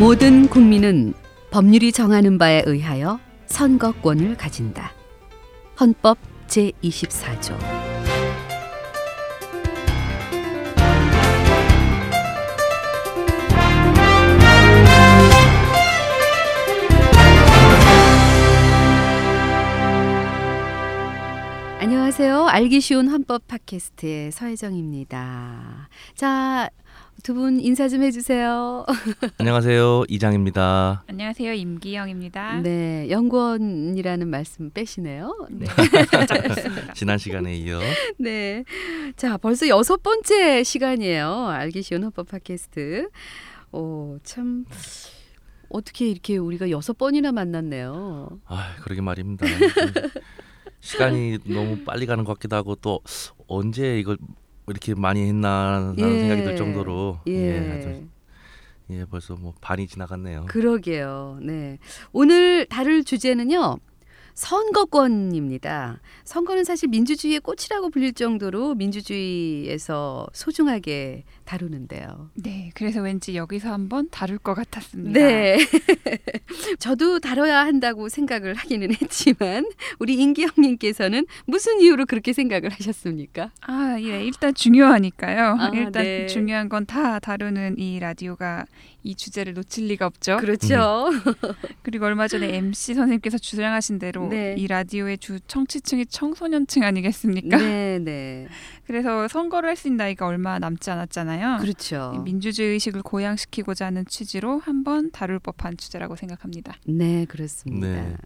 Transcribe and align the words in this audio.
모든 0.00 0.48
국민은 0.48 1.14
법률이 1.52 1.92
정하는 1.92 2.36
바에 2.36 2.64
의하여 2.66 3.20
선거권을 3.46 4.36
가진다. 4.36 4.92
헌법 5.80 6.18
제24조. 6.48 7.56
안녕하세요. 21.78 22.46
알기 22.48 22.80
쉬운 22.80 23.08
헌법 23.08 23.46
팟캐스트의 23.46 24.32
서혜정입니다. 24.32 25.88
자, 26.16 26.68
두 27.24 27.32
분 27.32 27.58
인사 27.58 27.88
좀 27.88 28.02
해주세요. 28.02 28.84
안녕하세요 29.38 30.04
이장입니다. 30.08 31.04
안녕하세요 31.08 31.54
임기영입니다. 31.54 32.60
네, 32.60 33.08
연구원이라는 33.08 34.28
말씀 34.28 34.68
빼시네요. 34.70 35.34
네. 35.50 35.64
뺐습니다. 36.44 36.92
지난 36.92 37.16
시간에 37.16 37.56
이어 37.56 37.80
네. 38.18 38.64
자, 39.16 39.38
벌써 39.38 39.66
여섯 39.68 40.02
번째 40.02 40.62
시간이에요. 40.64 41.46
알기 41.46 41.80
쉬운 41.82 42.04
헌법 42.04 42.28
팟캐스트. 42.28 43.08
오, 43.72 44.18
참 44.22 44.66
어떻게 45.70 46.06
이렇게 46.10 46.36
우리가 46.36 46.68
여섯 46.68 46.98
번이나 46.98 47.32
만났네요. 47.32 48.38
아 48.44 48.74
그러게 48.82 49.00
말입니다. 49.00 49.46
시간이 50.80 51.38
너무 51.46 51.78
빨리 51.84 52.04
가는 52.04 52.22
것 52.24 52.34
같기도 52.34 52.56
하고 52.56 52.74
또 52.74 53.00
언제 53.46 53.98
이걸 53.98 54.18
이렇게 54.66 54.94
많이 54.94 55.26
했나 55.28 55.94
하는 55.96 55.98
예. 55.98 56.18
생각이 56.20 56.42
들 56.42 56.56
정도로 56.56 57.20
예. 57.28 57.32
예, 57.32 58.04
예 58.90 59.04
벌써 59.04 59.34
뭐 59.34 59.54
반이 59.60 59.86
지나갔네요. 59.86 60.46
그러게요. 60.46 61.38
네. 61.42 61.78
오늘 62.12 62.66
다룰 62.66 63.04
주제는요. 63.04 63.78
선거권입니다. 64.34 66.00
선거는 66.24 66.64
사실 66.64 66.88
민주주의의 66.88 67.40
꽃이라고 67.40 67.90
불릴 67.90 68.14
정도로 68.14 68.74
민주주의에서 68.74 70.26
소중하게 70.32 71.24
다루는데요. 71.44 72.30
네, 72.34 72.70
그래서 72.74 73.02
왠지 73.02 73.36
여기서 73.36 73.72
한번 73.72 74.08
다룰 74.10 74.38
것 74.38 74.54
같았습니다. 74.54 75.18
네. 75.18 75.58
저도 76.78 77.18
다뤄야 77.20 77.64
한다고 77.64 78.08
생각을 78.08 78.54
하기는 78.54 78.90
했지만 79.02 79.66
우리 79.98 80.14
임기영님께서는 80.14 81.26
무슨 81.46 81.80
이유로 81.80 82.06
그렇게 82.06 82.32
생각을 82.32 82.70
하셨습니까? 82.70 83.50
아, 83.62 83.96
예, 84.00 84.24
일단 84.24 84.54
중요하니까요. 84.54 85.56
아, 85.58 85.70
일단 85.74 86.02
네. 86.04 86.26
중요한 86.26 86.68
건 86.68 86.84
다 86.86 87.18
다루는 87.18 87.78
이 87.78 87.98
라디오가 87.98 88.66
이 89.02 89.14
주제를 89.14 89.54
놓칠 89.54 89.86
리가 89.88 90.06
없죠. 90.06 90.36
그렇죠. 90.36 91.10
그리고 91.82 92.06
얼마 92.06 92.28
전에 92.28 92.54
MC 92.56 92.94
선생님께서 92.94 93.38
주장하신 93.38 93.98
대로 93.98 94.23
네. 94.28 94.54
이 94.58 94.66
라디오의 94.66 95.18
주 95.18 95.38
청취층이 95.40 96.06
청소년층 96.06 96.82
아니겠습니까? 96.82 97.56
네, 97.56 97.98
네. 97.98 98.46
그래서 98.86 99.28
선거를 99.28 99.68
할 99.68 99.74
수 99.76 99.88
있는 99.88 99.96
나이가 99.98 100.26
얼마 100.26 100.58
남지 100.58 100.88
않았잖아요. 100.90 101.58
그렇죠. 101.60 102.22
민주주의 102.24 102.70
의식을 102.70 103.02
고양시키고자 103.02 103.86
하는 103.86 104.04
취지로 104.06 104.60
한번 104.60 105.10
다룰 105.10 105.38
법한 105.40 105.76
주제라고 105.76 106.14
생각합니다. 106.16 106.74
네, 106.86 107.24
그렇습니다. 107.26 107.86
네. 107.86 108.16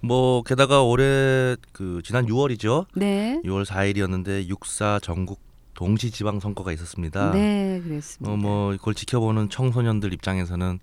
뭐 0.00 0.42
게다가 0.42 0.82
올해 0.82 1.56
그 1.72 2.00
지난 2.02 2.26
6월이죠. 2.26 2.86
네. 2.94 3.40
6월 3.44 3.66
4일이었는데 3.66 4.48
육사 4.48 4.98
전국 5.02 5.40
동시 5.74 6.10
지방 6.10 6.40
선거가 6.40 6.72
있었습니다. 6.72 7.32
네, 7.32 7.80
그랬습니다. 7.84 8.32
어, 8.32 8.36
뭐 8.36 8.72
이걸 8.72 8.94
지켜보는 8.94 9.50
청소년들 9.50 10.12
입장에서는 10.14 10.78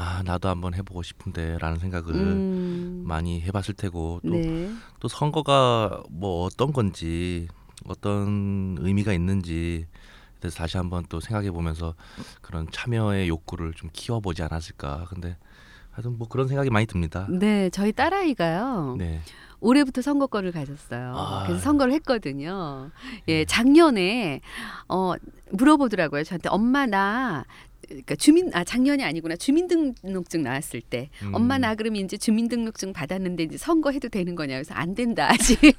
아 0.00 0.22
나도 0.24 0.48
한번 0.48 0.72
해보고 0.74 1.02
싶은데라는 1.02 1.78
생각을 1.78 2.14
음, 2.14 3.02
많이 3.04 3.42
해봤을 3.42 3.74
테고 3.76 4.20
또 4.26 4.32
네. 4.32 4.72
또 4.98 5.08
선거가 5.08 6.02
뭐 6.10 6.44
어떤 6.44 6.72
건지 6.72 7.48
어떤 7.86 8.76
의미가 8.80 9.12
있는지 9.12 9.86
그래서 10.38 10.56
다시 10.56 10.78
한번 10.78 11.04
또 11.08 11.20
생각해 11.20 11.50
보면서 11.50 11.94
그런 12.40 12.66
참여의 12.70 13.28
욕구를 13.28 13.74
좀 13.74 13.90
키워보지 13.92 14.42
않았을까 14.42 15.06
근데 15.08 15.36
하여튼 15.90 16.16
뭐 16.16 16.28
그런 16.28 16.48
생각이 16.48 16.70
많이 16.70 16.86
듭니다 16.86 17.26
네, 17.28 17.68
저희 17.70 17.92
딸아이가요. 17.92 18.96
네 18.98 19.20
올해부터 19.60 20.00
선거권을 20.00 20.52
가졌어요. 20.52 21.14
아. 21.14 21.42
그래서 21.44 21.60
선거를 21.60 21.92
했거든요. 21.94 22.90
예, 23.28 23.40
네. 23.40 23.44
작년에 23.44 24.40
어 24.88 25.12
물어보더라고요. 25.52 26.24
저한테 26.24 26.48
엄마 26.48 26.86
나 26.86 27.44
그러니까 27.90 28.14
주민 28.14 28.50
아 28.54 28.64
작년이 28.64 29.04
아니구나 29.04 29.36
주민등록증 29.36 30.42
나왔을 30.42 30.80
때 30.80 31.10
음. 31.22 31.34
엄마 31.34 31.58
나 31.58 31.74
그럼 31.74 31.96
이제 31.96 32.16
주민등록증 32.16 32.92
받았는데 32.92 33.42
이제 33.42 33.58
선거해도 33.58 34.08
되는 34.08 34.34
거냐 34.34 34.54
그래서 34.54 34.74
안 34.74 34.94
된다 34.94 35.28
아직 35.30 35.58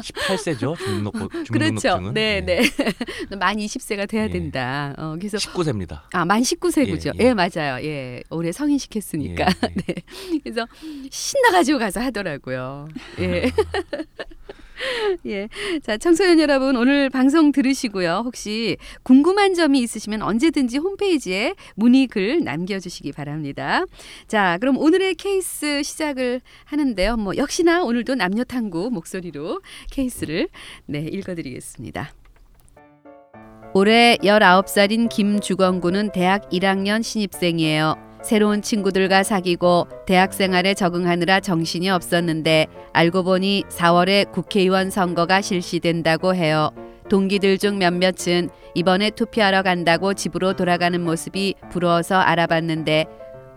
18세죠 0.00 0.76
주민등록 0.78 1.12
그렇죠 1.12 1.44
주민등록증은 1.44 2.14
네네 2.14 2.62
만 3.38 3.56
20세가 3.56 4.08
돼야 4.08 4.24
예. 4.24 4.28
된다 4.28 4.94
어 4.96 5.16
그래서 5.18 5.36
19세입니다 5.36 6.02
아, 6.12 6.24
만 6.24 6.42
19세구죠. 6.42 7.18
예, 7.20 7.24
예, 7.24 7.28
예. 7.28 7.34
맞아요. 7.34 7.84
예. 7.84 8.22
올해 8.30 8.52
성인시켰으니까. 8.52 9.44
예, 9.44 9.68
예. 9.68 9.74
네. 9.86 9.94
그래서 10.42 10.66
신나가지고 11.10 11.78
가서 11.78 12.00
하더라고요. 12.00 12.88
예. 13.20 13.50
예. 15.26 15.48
자, 15.82 15.96
청소년 15.96 16.40
여러분, 16.40 16.76
오늘 16.76 17.10
방송 17.10 17.52
들으시고요. 17.52 18.22
혹시 18.24 18.76
궁금한 19.02 19.54
점이 19.54 19.80
있으시면 19.80 20.22
언제든지 20.22 20.78
홈페이지에 20.78 21.54
문의 21.74 22.06
글 22.06 22.42
남겨주시기 22.44 23.12
바랍니다. 23.12 23.84
자, 24.26 24.58
그럼 24.60 24.78
오늘의 24.78 25.14
케이스 25.14 25.82
시작을 25.82 26.40
하는데요. 26.64 27.16
뭐, 27.16 27.36
역시나 27.36 27.82
오늘도 27.84 28.14
남녀 28.14 28.44
탐구 28.44 28.90
목소리로 28.90 29.60
케이스를 29.90 30.48
네, 30.86 31.00
읽어드리겠습니다. 31.00 32.12
올해 33.74 34.18
19살인 34.22 35.08
김주건 35.08 35.80
군은 35.80 36.10
대학 36.12 36.50
1학년 36.50 37.02
신입생이에요. 37.02 38.11
새로운 38.22 38.62
친구들과 38.62 39.22
사귀고 39.22 39.88
대학 40.06 40.32
생활에 40.32 40.74
적응하느라 40.74 41.40
정신이 41.40 41.90
없었는데 41.90 42.66
알고 42.92 43.24
보니 43.24 43.64
4월에 43.68 44.30
국회의원 44.30 44.90
선거가 44.90 45.40
실시된다고 45.40 46.34
해요. 46.34 46.70
동기들 47.08 47.58
중 47.58 47.78
몇몇은 47.78 48.48
이번에 48.74 49.10
투표하러 49.10 49.62
간다고 49.62 50.14
집으로 50.14 50.54
돌아가는 50.54 50.98
모습이 51.02 51.56
부러워서 51.70 52.16
알아봤는데 52.16 53.06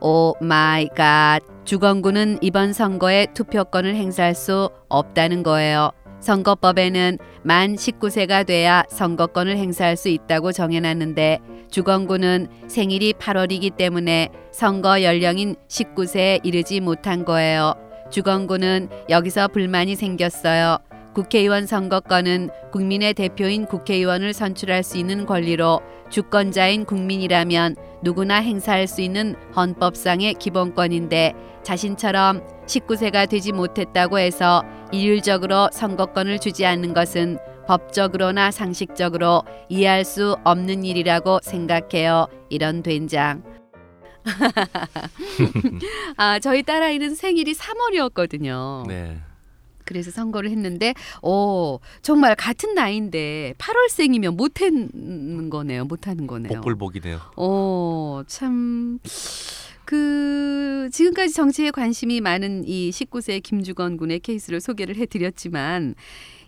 oh 0.02 0.34
my 0.42 0.90
god 0.90 1.40
주건군은 1.64 2.40
이번 2.42 2.74
선거에 2.74 3.28
투표권을 3.34 3.96
행사할 3.96 4.36
수 4.36 4.70
없다는 4.90 5.44
거예요. 5.44 5.92
선거법에는 6.20 7.18
만 7.44 7.76
19세가 7.76 8.46
돼야 8.46 8.84
선거권을 8.90 9.58
행사할 9.58 9.98
수 9.98 10.10
있다고 10.10 10.52
정해놨는데 10.52 11.40
주건군은 11.70 12.48
생일이 12.68 13.14
8월이기 13.14 13.76
때문에 13.76 14.30
선거 14.52 15.02
연령인 15.04 15.56
19세에 15.68 16.40
이르지 16.44 16.80
못한 16.80 17.26
거예요. 17.26 17.74
주건군은 18.12 18.90
여기서 19.10 19.50
불만이 19.50 19.96
생겼어요. 19.96 20.78
국회의원 21.16 21.66
선거권은 21.66 22.50
국민의 22.74 23.14
대표인 23.14 23.66
국회의원을 23.66 24.34
선출할 24.34 24.84
수 24.84 24.98
있는 24.98 25.26
권리로 25.26 25.82
주권자인 26.10 26.84
국민이라면 26.84 27.78
누구나 28.04 28.36
행사할 28.36 28.86
수 28.86 29.02
있는 29.02 29.36
헌법상의 29.56 30.34
기본권인데 30.36 31.34
자신처럼 31.64 32.44
19세가 32.68 33.30
되지 33.30 33.54
못했다고 33.54 34.20
해서 34.20 34.64
일률적으로 34.92 35.70
선거권을 35.72 36.40
주지 36.40 36.66
않는 36.66 36.94
것은 36.94 37.38
법적으로나 37.66 38.52
상식적으로 38.52 39.44
이해할 39.70 40.04
수 40.04 40.36
없는 40.44 40.84
일이라고 40.84 41.40
생각해요. 41.42 42.28
이런 42.50 42.84
된장. 42.84 43.42
아, 46.18 46.40
저희 46.40 46.62
딸아이는 46.62 47.16
생일이 47.16 47.54
3월이었거든요. 47.54 48.86
네 48.88 49.25
그래서 49.86 50.12
선거를 50.12 50.50
했는데, 50.52 50.94
오, 51.22 51.80
정말 52.02 52.36
같은 52.36 52.74
나이인데 52.74 53.54
8월생이면 53.58 54.36
못하는 54.36 55.50
거네요. 55.50 55.86
못하는 55.86 56.28
거네요. 56.28 56.62
복불복이네요 56.62 57.20
어, 57.38 58.22
참. 58.28 59.00
그 59.86 60.90
지금까지 60.92 61.32
정치에 61.32 61.70
관심이 61.70 62.20
많은 62.20 62.68
이 62.68 62.90
19세 62.90 63.42
김주건 63.42 63.98
군의 63.98 64.20
케이스를 64.20 64.60
소개를 64.60 64.96
해드렸지만 64.96 65.94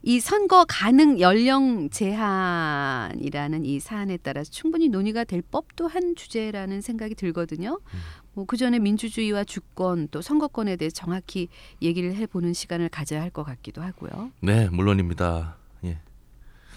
이 0.01 0.19
선거 0.19 0.65
가능 0.67 1.19
연령 1.19 1.89
제한이라는 1.89 3.65
이 3.65 3.79
사안에 3.79 4.17
따라서 4.17 4.49
충분히 4.51 4.89
논의가 4.89 5.23
될 5.23 5.41
법도 5.41 5.87
한 5.87 6.15
주제라는 6.15 6.81
생각이 6.81 7.15
들거든요. 7.15 7.79
음. 7.93 7.99
뭐 8.37 8.45
그 8.45 8.55
전에 8.55 8.77
민주주의와 8.77 9.43
주권 9.43 10.07
또 10.11 10.21
선거권에 10.21 10.75
대해 10.75 10.91
정확히 10.91 11.47
얘기를 11.81 12.13
해보는 12.15 12.53
시간을 12.53 12.89
가져야 12.89 13.21
할 13.21 13.31
것 13.31 13.43
같기도 13.43 13.81
하고요. 13.81 14.31
네 14.41 14.69
물론입니다 14.69 15.57
예 15.83 15.89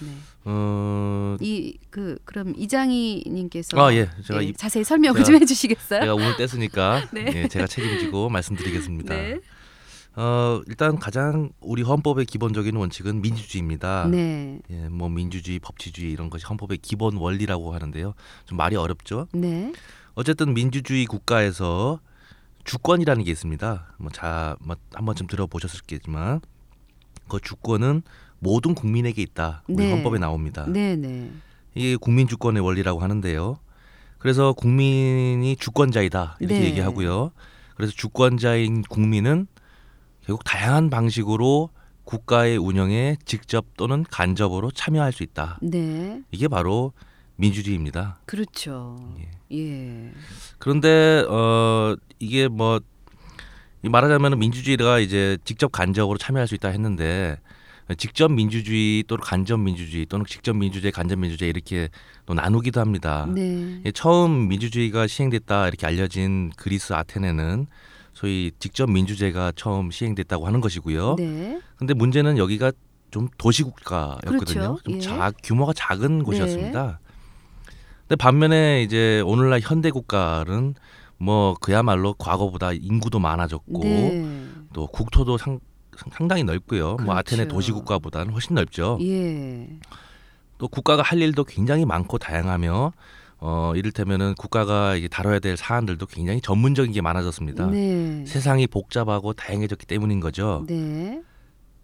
네. 0.00 0.16
어, 0.44 1.36
이그 1.40 2.18
그럼 2.24 2.54
이장희님께서 2.56 3.78
아 3.78 3.94
예, 3.94 4.08
제가 4.24 4.42
예, 4.42 4.48
이, 4.48 4.52
자세히 4.54 4.84
설명을 4.84 5.22
좀 5.22 5.34
해주시겠어요? 5.36 6.00
제가 6.00 6.14
오늘 6.14 6.34
뗐으니까 6.36 7.08
네. 7.14 7.32
예, 7.34 7.48
제가 7.48 7.66
책임지고 7.66 8.30
말씀드리겠습니다. 8.30 9.14
네. 9.14 9.38
어, 10.16 10.60
일단 10.66 10.98
가장 10.98 11.50
우리 11.60 11.82
헌법의 11.82 12.26
기본적인 12.26 12.74
원칙은 12.74 13.20
민주주의입니다. 13.22 14.08
네. 14.10 14.58
예, 14.70 14.88
뭐 14.88 15.08
민주주의, 15.08 15.58
법치주의 15.60 16.10
이런 16.10 16.30
것이 16.30 16.44
헌법의 16.46 16.78
기본 16.78 17.16
원리라고 17.16 17.72
하는데요. 17.74 18.14
좀 18.46 18.58
말이 18.58 18.74
어렵죠. 18.76 19.28
네. 19.32 19.72
어쨌든 20.20 20.52
민주주의 20.52 21.06
국가에서 21.06 21.98
주권이라는 22.64 23.24
게 23.24 23.30
있습니다. 23.30 23.94
뭐 23.96 24.10
자, 24.10 24.54
뭐한 24.60 25.06
번쯤 25.06 25.26
들어보셨겠지만 25.28 26.42
그 27.26 27.40
주권은 27.40 28.02
모든 28.38 28.74
국민에게 28.74 29.22
있다. 29.22 29.62
우리 29.66 29.76
네. 29.76 29.92
헌법에 29.92 30.18
나옵니다. 30.18 30.66
네, 30.68 30.94
네. 30.94 31.30
이게 31.74 31.96
국민 31.96 32.28
주권의 32.28 32.62
원리라고 32.62 33.00
하는데요. 33.00 33.60
그래서 34.18 34.52
국민이 34.52 35.56
주권자이다 35.56 36.36
이렇게 36.40 36.58
네. 36.58 36.66
얘기하고요. 36.66 37.32
그래서 37.74 37.94
주권자인 37.96 38.82
국민은 38.82 39.46
결국 40.26 40.44
다양한 40.44 40.90
방식으로 40.90 41.70
국가의 42.04 42.58
운영에 42.58 43.16
직접 43.24 43.64
또는 43.78 44.04
간접으로 44.10 44.70
참여할 44.70 45.12
수 45.12 45.22
있다. 45.22 45.58
네. 45.62 46.22
이게 46.30 46.46
바로 46.46 46.92
민주주의입니다. 47.40 48.20
그렇죠. 48.26 48.96
예. 49.18 49.56
예. 49.56 50.12
그런데 50.58 51.24
어 51.28 51.96
이게 52.18 52.48
뭐이 52.48 52.80
말하자면 53.82 54.38
민주주의가 54.38 54.98
이제 55.00 55.38
직접 55.44 55.72
간접으로 55.72 56.18
참여할 56.18 56.46
수 56.46 56.54
있다 56.54 56.68
했는데 56.68 57.38
직접 57.98 58.30
민주주의 58.30 59.02
또는 59.08 59.22
간접 59.24 59.58
민주주의 59.58 60.06
또는 60.06 60.24
직접 60.26 60.54
민주주의 60.54 60.92
간접 60.92 61.18
민주주의 61.18 61.50
이렇게 61.50 61.88
또 62.26 62.34
나누기도 62.34 62.80
합니다. 62.80 63.26
네. 63.34 63.80
예, 63.84 63.90
처음 63.90 64.48
민주주의가 64.48 65.06
시행됐다 65.06 65.66
이렇게 65.66 65.86
알려진 65.86 66.52
그리스 66.56 66.92
아테네는 66.92 67.66
소위 68.12 68.52
직접 68.58 68.88
민주제가 68.88 69.52
처음 69.56 69.90
시행됐다고 69.90 70.46
하는 70.46 70.60
것이고요. 70.60 71.16
네. 71.16 71.60
근데 71.76 71.94
문제는 71.94 72.38
여기가 72.38 72.70
좀 73.10 73.28
도시 73.38 73.64
국가였거든요. 73.64 74.38
그렇죠. 74.38 74.78
좀 74.84 74.94
예. 74.94 75.00
자, 75.00 75.32
규모가 75.42 75.72
작은 75.72 76.22
곳이었습니다. 76.22 77.00
근데 78.10 78.18
반면에 78.18 78.82
이제 78.82 79.22
오늘날 79.24 79.60
현대 79.62 79.92
국가는 79.92 80.74
뭐 81.16 81.54
그야말로 81.60 82.12
과거보다 82.14 82.72
인구도 82.72 83.20
많아졌고 83.20 83.84
네. 83.84 84.44
또 84.72 84.88
국토도 84.88 85.38
상, 85.38 85.60
상당히 86.10 86.42
넓고요. 86.42 86.96
뭐 87.04 87.14
아테네 87.14 87.44
그렇죠. 87.44 87.54
도시 87.54 87.70
국가보다는 87.70 88.32
훨씬 88.32 88.56
넓죠. 88.56 88.98
예. 89.02 89.68
또 90.58 90.66
국가가 90.66 91.02
할 91.02 91.22
일도 91.22 91.44
굉장히 91.44 91.84
많고 91.84 92.18
다양하며 92.18 92.92
어 93.38 93.72
이를테면은 93.76 94.34
국가가 94.34 94.96
이게 94.96 95.06
다뤄야 95.06 95.38
될 95.38 95.56
사안들도 95.56 96.06
굉장히 96.06 96.40
전문적인 96.40 96.90
게 96.90 97.00
많아졌습니다. 97.00 97.66
네. 97.68 98.24
세상이 98.26 98.66
복잡하고 98.66 99.34
다양해졌기 99.34 99.86
때문인 99.86 100.18
거죠. 100.18 100.64
네. 100.66 101.22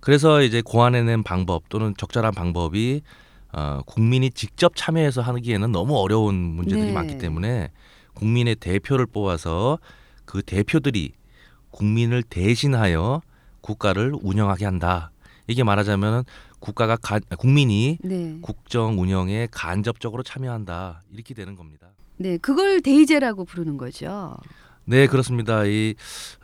그래서 0.00 0.43
이제 0.43 0.61
고안해낸 0.61 1.23
방법 1.23 1.69
또는 1.69 1.94
적절한 1.96 2.34
방법이 2.34 3.02
어, 3.52 3.81
국민이 3.87 4.31
직접 4.31 4.75
참여해서 4.76 5.22
하기에는 5.22 5.72
너무 5.72 5.96
어려운 5.96 6.34
문제들이 6.34 6.87
네. 6.87 6.93
많기 6.93 7.19
때문에 7.19 7.70
국민의 8.14 8.56
대표를 8.56 9.06
뽑아서 9.06 9.78
그 10.25 10.43
대표들이 10.43 11.12
국민을 11.70 12.22
대신하여 12.22 13.22
국가를 13.60 14.12
운영하게 14.20 14.64
한다. 14.64 15.10
이게 15.46 15.62
말하자면 15.62 16.25
국가가 16.58 16.96
가, 16.96 17.20
국민이 17.38 17.98
네. 18.02 18.38
국정 18.40 18.98
운영에 19.00 19.49
간접적으로 19.50 20.22
참여한다 20.22 21.02
이렇게 21.12 21.34
되는 21.34 21.54
겁니다. 21.54 21.88
네. 22.16 22.38
그걸 22.38 22.81
대의제라고 22.81 23.44
부르는 23.44 23.76
거죠. 23.76 24.37
네 24.84 25.06
그렇습니다. 25.06 25.64
이 25.64 25.94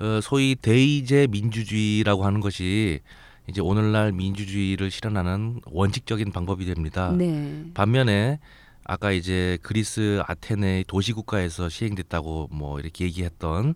어, 0.00 0.20
소위 0.20 0.56
대의제 0.56 1.28
민주주의라고 1.30 2.24
하는 2.24 2.40
것이 2.40 3.00
이제 3.48 3.60
오늘날 3.60 4.12
민주주의를 4.12 4.90
실현하는 4.90 5.60
원칙적인 5.66 6.32
방법이 6.32 6.64
됩니다. 6.64 7.12
네. 7.12 7.64
반면에 7.74 8.38
아까 8.84 9.12
이제 9.12 9.58
그리스 9.62 10.22
아테네 10.26 10.84
도시국가에서 10.86 11.68
시행됐다고 11.68 12.48
뭐 12.50 12.80
이렇게 12.80 13.04
얘기했던 13.04 13.74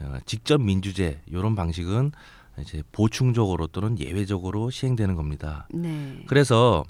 어, 0.00 0.18
직접 0.26 0.60
민주제 0.60 1.20
이런 1.26 1.54
방식은 1.54 2.12
이제 2.60 2.82
보충적으로 2.92 3.66
또는 3.66 3.98
예외적으로 3.98 4.70
시행되는 4.70 5.14
겁니다. 5.14 5.68
네. 5.72 6.22
그래서 6.26 6.84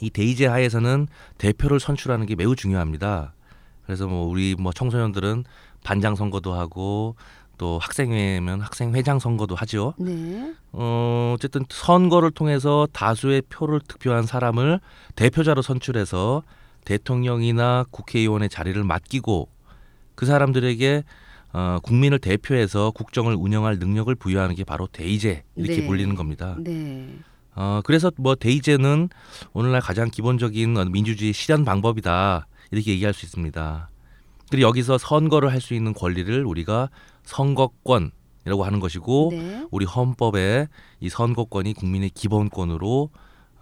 이 0.00 0.10
대의제 0.10 0.46
하에서는 0.46 1.06
대표를 1.38 1.80
선출하는 1.80 2.26
게 2.26 2.34
매우 2.34 2.56
중요합니다. 2.56 3.34
그래서 3.84 4.06
뭐 4.06 4.26
우리 4.26 4.54
뭐 4.58 4.72
청소년들은 4.72 5.44
반장 5.84 6.14
선거도 6.14 6.54
하고 6.54 7.16
또 7.60 7.78
학생회면 7.78 8.62
학생 8.62 8.94
회장 8.94 9.18
선거도 9.18 9.54
하죠. 9.54 9.92
네. 9.98 10.54
어, 10.72 11.34
어쨌든 11.36 11.66
선거를 11.68 12.30
통해서 12.30 12.88
다수의 12.90 13.42
표를 13.50 13.80
득표한 13.86 14.22
사람을 14.22 14.80
대표자로 15.14 15.60
선출해서 15.60 16.42
대통령이나 16.86 17.84
국회의원의 17.90 18.48
자리를 18.48 18.82
맡기고 18.82 19.50
그 20.14 20.24
사람들에게 20.24 21.04
어, 21.52 21.78
국민을 21.82 22.18
대표해서 22.18 22.92
국정을 22.92 23.34
운영할 23.34 23.78
능력을 23.78 24.14
부여하는 24.14 24.54
게 24.54 24.64
바로 24.64 24.86
대의제 24.86 25.42
이렇게 25.56 25.82
네. 25.82 25.86
불리는 25.86 26.14
겁니다. 26.14 26.56
네. 26.60 27.14
어, 27.54 27.82
그래서 27.84 28.10
뭐 28.16 28.36
대의제는 28.36 29.10
오늘날 29.52 29.82
가장 29.82 30.08
기본적인 30.08 30.78
어, 30.78 30.84
민주주의 30.86 31.34
실현 31.34 31.66
방법이다 31.66 32.46
이렇게 32.70 32.92
얘기할 32.92 33.12
수 33.12 33.26
있습니다. 33.26 33.90
그리고 34.50 34.66
여기서 34.66 34.96
선거를 34.96 35.52
할 35.52 35.60
수 35.60 35.74
있는 35.74 35.92
권리를 35.92 36.44
우리가 36.46 36.88
선거권 37.24 38.10
이라고 38.46 38.64
하는 38.64 38.80
것이고 38.80 39.28
네. 39.32 39.66
우리 39.70 39.84
헌법에 39.84 40.66
이 41.00 41.08
선거권이 41.08 41.74
국민의 41.74 42.10
기본권으로 42.10 43.10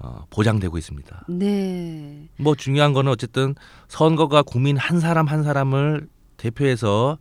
어, 0.00 0.24
보장되고 0.30 0.78
있습니다. 0.78 1.24
네. 1.28 2.28
뭐 2.38 2.54
중요한 2.54 2.92
거는 2.92 3.10
어쨌든 3.10 3.54
선거가 3.88 4.42
국민 4.42 4.76
한 4.76 5.00
사람 5.00 5.26
한 5.26 5.42
사람을 5.42 6.08
대표해서 6.36 7.18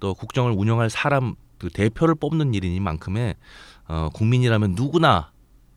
또 0.00 0.14
국정을 0.14 0.52
운영할 0.52 0.88
사람 0.88 1.34
그 1.58 1.68
대표를 1.68 2.14
뽑는 2.14 2.54
일이니만큼의 2.54 3.34
어, 3.88 4.08
국민이라면 4.14 4.72
누구나 4.74 5.32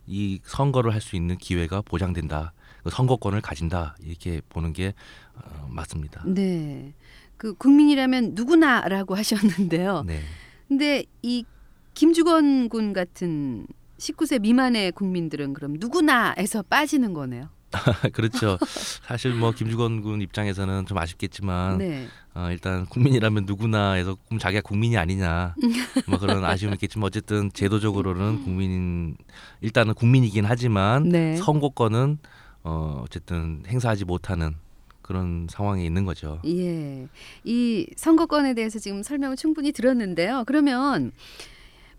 이 0.06 0.39
선거를 0.44 0.94
할 0.94 1.01
수 1.01 1.18
있는 1.18 1.38
기회가 1.38 1.81
보장된다. 1.81 2.54
그 2.83 2.89
선거권을 2.89 3.42
가진다 3.42 3.97
이렇게 4.02 4.40
보는 4.47 4.71
게 4.71 4.94
어, 5.35 5.68
맞습니다. 5.69 6.23
네. 6.26 6.94
그 7.38 7.54
국민이라면 7.54 8.32
누구나라고 8.34 9.16
하셨는데요. 9.16 10.04
네. 10.06 10.20
근데 10.68 11.04
이 11.22 11.46
김주건 11.94 12.70
군 12.70 12.94
같은 12.94 13.68
19세 13.98 14.42
미만의 14.42 14.92
국민들은 14.92 15.54
그럼 15.54 15.76
누구나에서 15.80 16.64
빠지는 16.64 17.14
거네요. 17.14 17.50
그렇죠. 18.14 18.58
사실 18.62 19.34
뭐 19.34 19.52
김주건 19.52 20.02
군 20.02 20.22
입장에서는 20.22 20.86
좀 20.86 20.98
아쉽겠지만 20.98 21.80
네. 21.80 22.08
어, 22.34 22.48
일단 22.52 22.86
국민이라면 22.86 23.46
누구나 23.46 23.94
해서 23.94 24.16
그럼 24.28 24.40
자기가 24.40 24.62
국민이 24.62 24.98
아니냐 24.98 25.56
뭐 26.08 26.18
그런 26.18 26.44
아쉬움이 26.46 26.76
있겠지만 26.76 27.08
어쨌든 27.08 27.52
제도적으로는 27.52 28.44
국민 28.44 29.18
일단은 29.62 29.96
국민이긴 29.96 30.46
하지만 30.46 31.10
네. 31.10 31.36
선거권은 31.38 32.20
어, 32.64 33.02
어쨌든 33.04 33.64
행사하지 33.68 34.06
못하는 34.06 34.56
그런 35.07 35.47
상황에 35.49 35.85
있는 35.85 36.04
거죠. 36.06 36.40
예. 36.45 37.07
이 37.45 37.87
선거권에 37.95 38.54
대해서 38.54 38.78
지금 38.78 39.02
설명을 39.04 39.37
충분히 39.37 39.71
들었는데요. 39.71 40.44
그러면 40.45 41.11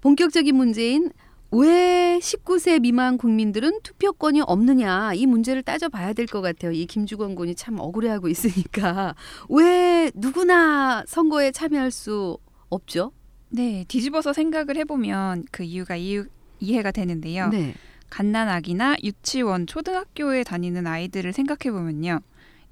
본격적인 0.02 0.54
문제인 0.54 1.10
왜 1.50 2.18
19세 2.20 2.80
미만 2.80 3.16
국민들은 3.16 3.80
투표권이 3.82 4.42
없느냐 4.42 5.14
이 5.14 5.24
문제를 5.24 5.62
따져봐야 5.62 6.12
될 6.12 6.26
것 6.26 6.42
같아요. 6.42 6.72
이 6.72 6.84
김주건 6.84 7.34
군이 7.34 7.54
참 7.54 7.78
억울해하고 7.80 8.28
있으니까 8.28 9.14
왜 9.48 10.10
누구나 10.14 11.04
선거에 11.06 11.50
참여할 11.50 11.90
수 11.90 12.36
없죠? 12.68 13.12
네, 13.48 13.86
뒤집어서 13.88 14.34
생각을 14.34 14.76
해보면 14.76 15.46
그 15.50 15.62
이유가 15.62 15.96
이유, 15.96 16.26
이해가 16.60 16.90
되는데요. 16.90 17.48
네. 17.48 17.72
갓난아기나 18.10 18.96
유치원, 19.02 19.66
초등학교에 19.66 20.44
다니는 20.44 20.86
아이들을 20.86 21.32
생각해 21.32 21.72
보면요. 21.72 22.20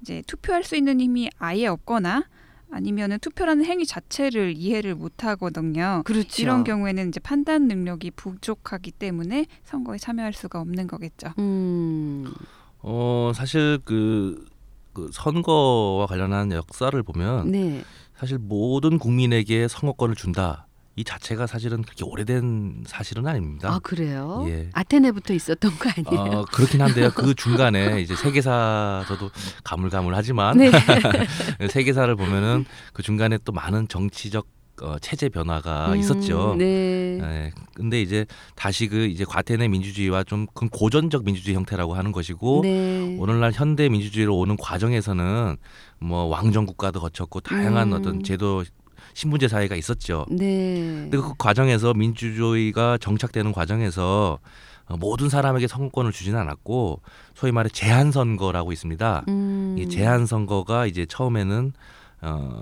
이제 0.01 0.23
투표할 0.27 0.63
수 0.63 0.75
있는 0.75 0.99
힘이 0.99 1.29
아예 1.37 1.67
없거나 1.67 2.25
아니면은 2.71 3.19
투표라는 3.19 3.65
행위 3.65 3.85
자체를 3.85 4.53
이해를 4.57 4.95
못 4.95 5.23
하거든요. 5.23 6.01
그렇죠. 6.05 6.41
이런 6.41 6.63
경우에는 6.63 7.09
이제 7.09 7.19
판단 7.19 7.67
능력이 7.67 8.11
부족하기 8.11 8.91
때문에 8.91 9.45
선거에 9.63 9.97
참여할 9.97 10.33
수가 10.33 10.59
없는 10.59 10.87
거겠죠. 10.87 11.29
음. 11.39 12.25
어 12.79 13.31
사실 13.33 13.79
그, 13.85 14.45
그 14.93 15.09
선거와 15.11 16.05
관련한 16.07 16.51
역사를 16.51 17.01
보면 17.03 17.51
네. 17.51 17.83
사실 18.15 18.37
모든 18.37 18.99
국민에게 18.99 19.67
선거권을 19.67 20.15
준다 20.15 20.66
이 20.97 21.03
자체가 21.03 21.45
사실은 21.45 21.83
그렇게 21.83 22.03
오래된 22.03 22.83
사실은 22.87 23.27
아닙니다. 23.27 23.71
아 23.71 23.79
그래요? 23.79 24.43
예. 24.47 24.69
아테네부터 24.73 25.31
있었던 25.35 25.71
거 25.77 25.91
아니에요? 25.95 26.39
어, 26.39 26.45
그렇긴 26.45 26.81
한데요. 26.81 27.11
그 27.13 27.33
중간에 27.37 28.01
이제 28.01 28.15
세계사 28.15 29.05
저도 29.07 29.29
가물가물하지만 29.63 30.57
네. 30.57 30.71
세계사를 31.69 32.15
보면은 32.15 32.65
그 32.93 33.03
중간에 33.03 33.37
또 33.45 33.51
많은 33.51 33.87
정치적 33.87 34.47
어, 34.81 34.97
체제 34.99 35.29
변화가 35.29 35.93
음, 35.93 35.99
있었죠. 35.99 36.55
네. 36.57 37.19
예. 37.21 37.51
근데 37.75 38.01
이제 38.01 38.25
다시 38.55 38.87
그 38.87 39.05
이제 39.05 39.23
과태내 39.23 39.67
민주주의와 39.67 40.23
좀 40.23 40.47
그 40.55 40.67
고전적 40.69 41.25
민주주의 41.25 41.55
형태라고 41.55 41.93
하는 41.93 42.11
것이고 42.11 42.61
네. 42.63 43.17
오늘날 43.19 43.51
현대 43.51 43.87
민주주의로 43.89 44.35
오는 44.35 44.57
과정에서는 44.57 45.57
뭐 45.99 46.25
왕정 46.25 46.65
국가도 46.65 46.99
거쳤고 47.01 47.41
다양한 47.41 47.93
음. 47.93 47.93
어떤 47.93 48.23
제도 48.23 48.63
신분제 49.17 49.47
사회가 49.47 49.75
있었죠. 49.75 50.27
네. 50.29 50.75
근데 51.09 51.17
그 51.17 51.33
과정에서 51.39 51.95
민주주의가 51.95 52.99
정착되는 52.99 53.51
과정에서 53.51 54.37
어, 54.85 54.97
모든 54.97 55.27
사람에게 55.27 55.65
선거권을 55.65 56.11
주지는 56.11 56.39
않았고 56.39 57.01
소위 57.33 57.51
말해 57.51 57.67
제한 57.73 58.11
선거라고 58.11 58.71
있습니다. 58.71 59.23
음. 59.27 59.75
이 59.79 59.89
제한 59.89 60.27
선거가 60.27 60.85
이제 60.85 61.07
처음에는 61.07 61.73
어 62.21 62.61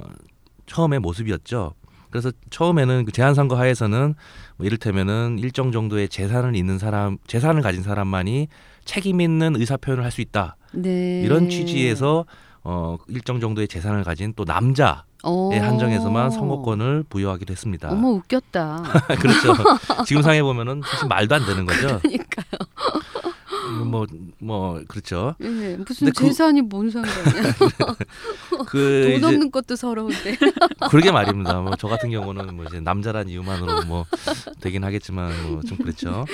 처음의 0.66 1.00
모습이었죠. 1.00 1.74
그래서 2.10 2.32
처음에는 2.50 3.04
그 3.04 3.12
제한 3.12 3.34
선거 3.34 3.58
하에서는 3.58 4.16
뭐 4.56 4.66
이를테면은 4.66 5.38
일정 5.40 5.74
정도의 5.74 6.08
재산을 6.08 6.56
있는 6.56 6.80
사람, 6.80 7.18
재산을 7.28 7.64
가진 7.64 7.84
사람만이 7.84 8.48
책임 8.86 9.20
있는 9.20 9.58
의사 9.58 9.76
표현을 9.76 10.06
할 10.06 10.12
수 10.12 10.22
있다. 10.22 10.56
네. 10.72 11.22
이런 11.22 11.50
취지에서 11.50 12.26
어 12.68 12.98
일정 13.08 13.40
정도의 13.40 13.68
재산을 13.68 14.04
가진 14.04 14.34
또 14.36 14.44
남자에 14.44 14.96
어. 15.24 15.50
한정해서만 15.54 16.32
선거권을 16.32 17.06
부여하기도 17.10 17.52
했습니다. 17.52 17.90
어머 17.92 18.10
웃겼다. 18.10 18.84
그렇죠. 19.22 19.54
지금 20.06 20.22
상해 20.24 20.42
보면은 20.42 20.82
사실 20.84 21.08
말도 21.08 21.36
안 21.36 21.46
되는 21.46 21.66
거죠. 21.66 22.00
그러니까요. 22.00 22.46
뭐뭐 24.40 24.82
그렇죠. 24.88 25.36
예, 25.42 25.76
무슨 25.78 26.08
그- 26.08 26.14
재산이 26.14 26.62
뭔 26.62 26.90
상관이야? 26.90 27.54
그돈 28.68 29.12
이제 29.18 29.26
없는 29.26 29.52
것도 29.52 29.76
서러운데. 29.76 30.38
그러게 30.90 31.12
말입니다. 31.12 31.60
뭐 31.62 31.76
저 31.78 31.88
같은 31.88 32.10
경우는 32.10 32.56
뭐 32.56 32.66
이제 32.66 32.80
남자란 32.80 33.28
이유만으로 33.30 33.84
뭐 33.86 34.06
되긴 34.62 34.84
하겠지만 34.84 35.32
뭐 35.52 35.62
좀 35.68 35.78
그렇죠. 35.78 36.26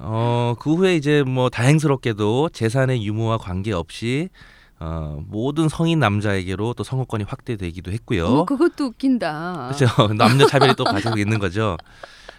어그 0.00 0.74
후에 0.74 0.96
이제 0.96 1.22
뭐 1.22 1.48
다행스럽게도 1.48 2.50
재산의 2.50 3.04
유무와 3.06 3.38
관계없이 3.38 4.28
어 4.80 5.20
모든 5.28 5.68
성인 5.68 6.00
남자에게로 6.00 6.74
또 6.74 6.84
선거권이 6.84 7.24
확대되기도 7.24 7.92
했고요. 7.92 8.26
어머 8.26 8.44
그것도 8.44 8.86
웃긴다. 8.86 9.72
그렇죠. 9.74 9.86
남녀 10.14 10.46
차별이 10.46 10.74
또 10.76 10.84
가지고 10.84 11.18
있는 11.18 11.38
거죠. 11.38 11.76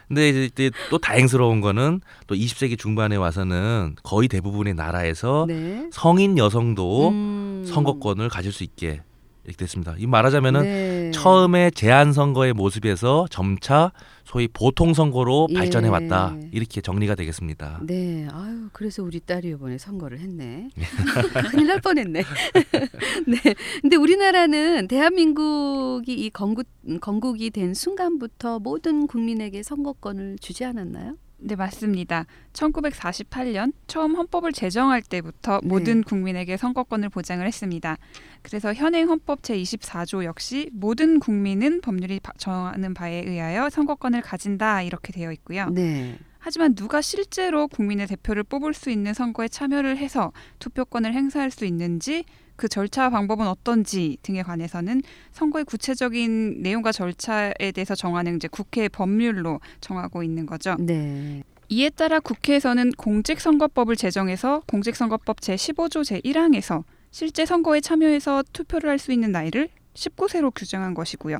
근데 0.08 0.30
이제 0.30 0.46
이제 0.46 0.72
또 0.90 0.98
다행스러운 0.98 1.62
거는 1.62 2.02
또 2.28 2.36
20세기 2.36 2.78
중반에 2.78 3.16
와서는 3.16 3.96
거의 4.04 4.28
대부분의 4.28 4.76
나라에서 4.76 5.46
네. 5.48 5.90
성인 5.92 6.38
여성도 6.38 7.10
음. 7.10 7.66
선거권을 7.68 8.30
가질 8.30 8.52
수 8.52 8.64
있게 8.64 9.02
이렇게 9.46 9.58
됐습니다. 9.58 9.96
이 9.98 10.06
말하자면은 10.06 10.62
네. 10.62 10.95
처음에 11.16 11.72
제한 11.72 12.14
선거의 12.14 12.54
모습에서 12.54 13.26
점차 13.30 13.92
소위 14.24 14.48
보통 14.48 14.94
선거로 14.94 15.48
예. 15.52 15.54
발전해 15.54 15.88
왔다 15.88 16.36
이렇게 16.52 16.82
정리가 16.82 17.16
되겠습니다. 17.16 17.80
네, 17.84 18.28
아유 18.32 18.70
그래서 18.74 19.04
우리 19.04 19.20
딸이 19.20 19.50
이번에 19.50 19.78
선거를 19.78 20.20
했네. 20.20 20.70
큰일 21.52 21.68
날 21.68 21.80
뻔했네. 21.80 22.22
네, 23.28 23.56
근데 23.82 23.96
우리나라는 23.96 24.88
대한민국이 24.88 26.14
이 26.14 26.30
건국 26.32 26.68
건국이 27.02 27.50
된 27.52 27.74
순간부터 27.74 28.60
모든 28.60 29.08
국민에게 29.08 29.64
선거권을 29.64 30.38
주지 30.40 30.66
않았나요? 30.66 31.16
네, 31.46 31.56
맞습니다. 31.56 32.26
1948년 32.54 33.72
처음 33.86 34.16
헌법을 34.16 34.52
제정할 34.52 35.04
때부터 35.04 35.60
네. 35.62 35.68
모든 35.68 36.02
국민에게 36.04 36.58
선거권을 36.58 37.10
보장을 37.10 37.46
했습니다. 37.46 37.98
그래서 38.42 38.74
현행 38.74 39.08
헌법 39.10 39.44
제24조 39.44 40.24
역시 40.24 40.72
모든 40.74 41.20
국민은 41.20 41.82
법률이 41.82 42.20
바- 42.20 42.34
정하는 42.38 42.96
바에 42.96 43.24
의하여 43.28 43.70
선거권을 43.70 44.22
가진다 44.22 44.82
이렇게 44.82 45.14
되어 45.14 45.32
있고요. 45.34 45.70
네, 45.70 46.18
하지만 46.40 46.74
누가 46.74 47.00
실제로 47.02 47.68
국민의 47.68 48.08
대표를 48.08 48.42
뽑을 48.44 48.74
수 48.74 48.90
있는 48.90 49.14
선거에 49.14 49.48
참여를 49.48 49.98
해서 49.98 50.32
투표권을 50.58 51.14
행사할 51.14 51.52
수 51.52 51.66
있는지 51.66 52.26
그 52.56 52.68
절차 52.68 53.10
방법은 53.10 53.48
어떤지 53.48 54.18
등에 54.22 54.44
관해서는 54.44 55.02
선거의 55.32 55.66
구체적인 55.66 56.62
내용과 56.62 56.92
절차에 56.92 57.72
대해서 57.74 57.96
정하는 57.96 58.36
이제 58.38 58.48
국회 58.48 58.88
법률로 58.90 59.60
정하고 59.82 60.24
있는 60.24 60.46
거죠. 60.46 60.76
네, 60.80 61.44
이에 61.70 61.90
따라 61.90 62.20
국회에서는 62.20 62.92
공직선거법을 62.92 63.96
제정해서 63.96 64.62
공직선거법 64.68 65.42
제15조 65.42 66.22
제1항에서 66.22 66.84
실제 67.12 67.46
선거에 67.46 67.82
참여해서 67.82 68.44
투표를 68.54 68.90
할 68.90 69.00
수 69.00 69.12
있는 69.12 69.32
나이를 69.32 69.70
19세로 69.94 70.52
규정한 70.54 70.94
것이고요. 70.94 71.40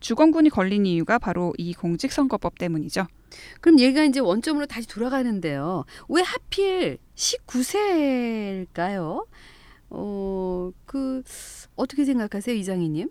주권군이 0.00 0.50
걸린 0.50 0.86
이유가 0.86 1.18
바로 1.18 1.52
이 1.58 1.74
공직선거법 1.74 2.58
때문이죠. 2.58 3.06
그럼 3.60 3.80
얘가 3.80 4.04
이제 4.04 4.20
원점으로 4.20 4.66
다시 4.66 4.86
돌아가는데요. 4.86 5.84
왜 6.08 6.22
하필 6.22 6.98
19세일까요? 7.16 9.26
어, 9.90 10.70
그 10.86 11.22
어떻게 11.76 12.04
생각하세요, 12.04 12.54
이장희님? 12.56 13.08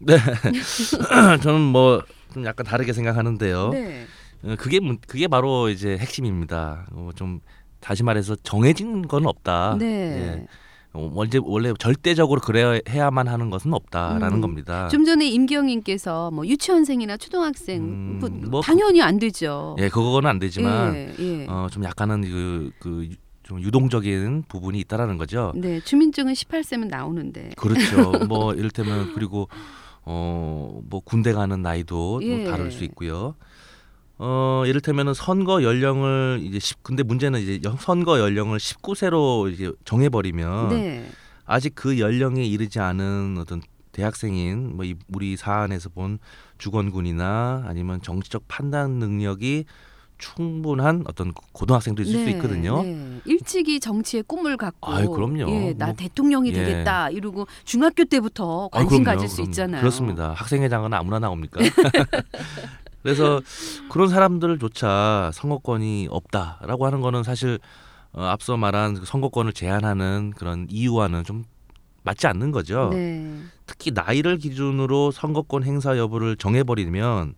저는 1.42 1.60
뭐 1.60 2.02
좀 2.34 2.44
약간 2.44 2.66
다르게 2.66 2.92
생각하는데요. 2.92 3.70
네, 3.70 4.04
어, 4.44 4.54
그게 4.58 4.80
문- 4.80 4.98
그게 5.06 5.28
바로 5.28 5.70
이제 5.70 5.96
핵심입니다. 5.96 6.86
어, 6.92 7.08
좀 7.16 7.40
다시 7.80 8.02
말해서 8.02 8.36
정해진 8.42 9.08
건 9.08 9.26
없다. 9.26 9.76
네. 9.78 9.86
예. 9.86 10.46
어, 10.92 11.10
원래 11.14 11.30
원래 11.42 11.72
절대적으로 11.78 12.40
그래야 12.42 12.78
해야만 12.88 13.28
하는 13.28 13.48
것은 13.50 13.72
없다라는 13.72 14.34
음. 14.34 14.40
겁니다. 14.40 14.88
좀 14.88 15.04
전에 15.06 15.26
임기영님께서 15.28 16.30
뭐 16.30 16.46
유치원생이나 16.46 17.16
초등학생 17.16 17.82
음, 17.82 18.18
뭐, 18.20 18.28
뭐 18.30 18.60
당연히 18.60 19.00
안 19.02 19.18
되죠. 19.18 19.74
예, 19.78 19.88
그거는 19.88 20.28
안 20.28 20.38
되지만 20.38 20.94
예, 20.94 21.14
예. 21.18 21.46
어, 21.48 21.66
좀 21.70 21.82
약간은 21.84 22.22
그, 22.22 22.70
그, 22.78 23.08
좀 23.48 23.62
유동적인 23.62 24.44
부분이 24.46 24.78
있다라는 24.80 25.16
거죠. 25.16 25.52
네, 25.56 25.80
주민증은 25.80 26.34
18세면 26.34 26.88
나오는데. 26.88 27.52
그렇죠. 27.56 28.12
뭐 28.28 28.52
이를테면 28.52 29.14
그리고 29.14 29.48
어, 30.04 30.82
뭐 30.84 31.00
군대 31.00 31.32
가는 31.32 31.62
나이도 31.62 32.20
예. 32.24 32.36
뭐 32.44 32.50
다를 32.50 32.70
수 32.70 32.84
있고요. 32.84 33.34
어, 34.18 34.64
이를테면은 34.66 35.14
선거 35.14 35.62
연령을 35.62 36.40
이제 36.42 36.58
10 36.58 36.82
근데 36.82 37.02
문제는 37.02 37.40
이제 37.40 37.60
여- 37.64 37.74
선거 37.80 38.20
연령을 38.20 38.58
19세로 38.58 39.50
이제 39.50 39.72
정해 39.86 40.10
버리면 40.10 40.68
네. 40.68 41.08
아직 41.46 41.74
그 41.74 41.98
연령에 41.98 42.44
이르지 42.44 42.80
않은 42.80 43.36
어떤 43.40 43.62
대학생인 43.92 44.76
뭐 44.76 44.84
이 44.84 44.94
우리 45.10 45.36
사안에서 45.38 45.88
본 45.88 46.18
주권군이나 46.58 47.64
아니면 47.66 48.02
정치적 48.02 48.44
판단 48.46 48.98
능력이 48.98 49.64
충분한 50.18 51.04
어떤 51.06 51.32
고등학생도 51.52 52.02
있을 52.02 52.12
수 52.20 52.24
네, 52.24 52.30
있거든요. 52.32 52.82
네. 52.82 53.20
일찍이 53.24 53.80
정치의 53.80 54.24
꿈을 54.26 54.56
갖고 54.56 54.92
아이, 54.92 55.06
그럼요. 55.06 55.48
예, 55.50 55.74
나 55.74 55.86
뭐, 55.86 55.94
대통령이 55.94 56.50
예. 56.50 56.52
되겠다 56.52 57.10
이러고 57.10 57.46
중학교 57.64 58.04
때부터 58.04 58.66
아, 58.72 58.78
관심 58.78 59.04
그럼요. 59.04 59.16
가질 59.16 59.28
수 59.28 59.36
그럼- 59.36 59.48
있잖아요. 59.50 59.80
그렇습니다. 59.80 60.32
학생회장은 60.32 60.92
아무나 60.92 61.18
나옵니까? 61.18 61.60
그래서 63.02 63.40
그런 63.90 64.08
사람들조차 64.08 65.30
선거권이 65.32 66.08
없다라고 66.10 66.84
하는 66.86 67.00
거는 67.00 67.22
사실 67.22 67.58
어, 68.12 68.22
앞서 68.24 68.56
말한 68.56 68.94
그 68.94 69.04
선거권을 69.06 69.52
제한하는 69.52 70.32
그런 70.36 70.66
이유와는 70.68 71.24
좀 71.24 71.44
맞지 72.02 72.26
않는 72.26 72.50
거죠. 72.52 72.90
네. 72.92 73.30
특히 73.66 73.90
나이를 73.92 74.38
기준으로 74.38 75.10
선거권 75.10 75.62
행사 75.62 75.96
여부를 75.96 76.36
정해버리면 76.36 77.34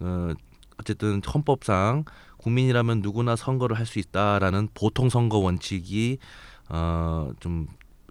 어, 0.00 0.30
어쨌든 0.78 1.20
헌법상 1.24 2.04
국민이라면 2.38 3.00
누구나 3.00 3.36
선거를 3.36 3.78
할 3.78 3.86
수 3.86 3.98
있다라는 3.98 4.68
보통 4.74 5.08
선거 5.08 5.38
원칙이 5.38 6.18
어, 6.68 7.30
좀 7.40 7.66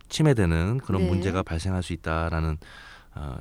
침해되는 0.10 0.80
그런 0.80 1.02
네. 1.04 1.10
문제가 1.10 1.44
발생할 1.44 1.82
수 1.84 1.94
있다라는 1.94 2.58
어, 3.16 3.36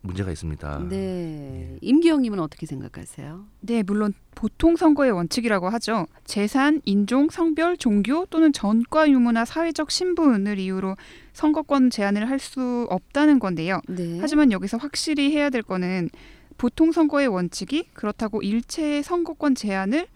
문제가 0.00 0.30
있습니다. 0.30 0.80
예. 0.82 0.88
네. 0.88 1.78
임기영님은 1.80 2.38
어떻게 2.38 2.66
생각하세요? 2.66 3.46
네, 3.60 3.82
물론 3.82 4.12
보통 4.34 4.76
선거의 4.76 5.10
원칙이라고 5.12 5.70
하죠. 5.70 6.06
재산, 6.24 6.82
인종, 6.84 7.30
성별, 7.30 7.78
종교 7.78 8.26
또는 8.26 8.52
전과 8.52 9.08
유무나 9.10 9.46
사회적 9.46 9.90
신분을 9.90 10.58
이유로 10.58 10.96
선거권 11.32 11.88
제한을 11.90 12.28
할 12.28 12.38
수 12.38 12.86
없다는 12.90 13.38
건데요. 13.38 13.80
네. 13.88 14.18
하지만 14.20 14.52
여기서 14.52 14.76
확실히 14.76 15.30
해야 15.32 15.48
될 15.48 15.62
거는 15.62 16.10
보통 16.56 16.92
선거의 16.92 17.26
원칙이 17.28 17.88
그렇다고 17.92 18.42
일체의 18.42 19.02
선거권 19.02 19.54
제한을 19.54 20.06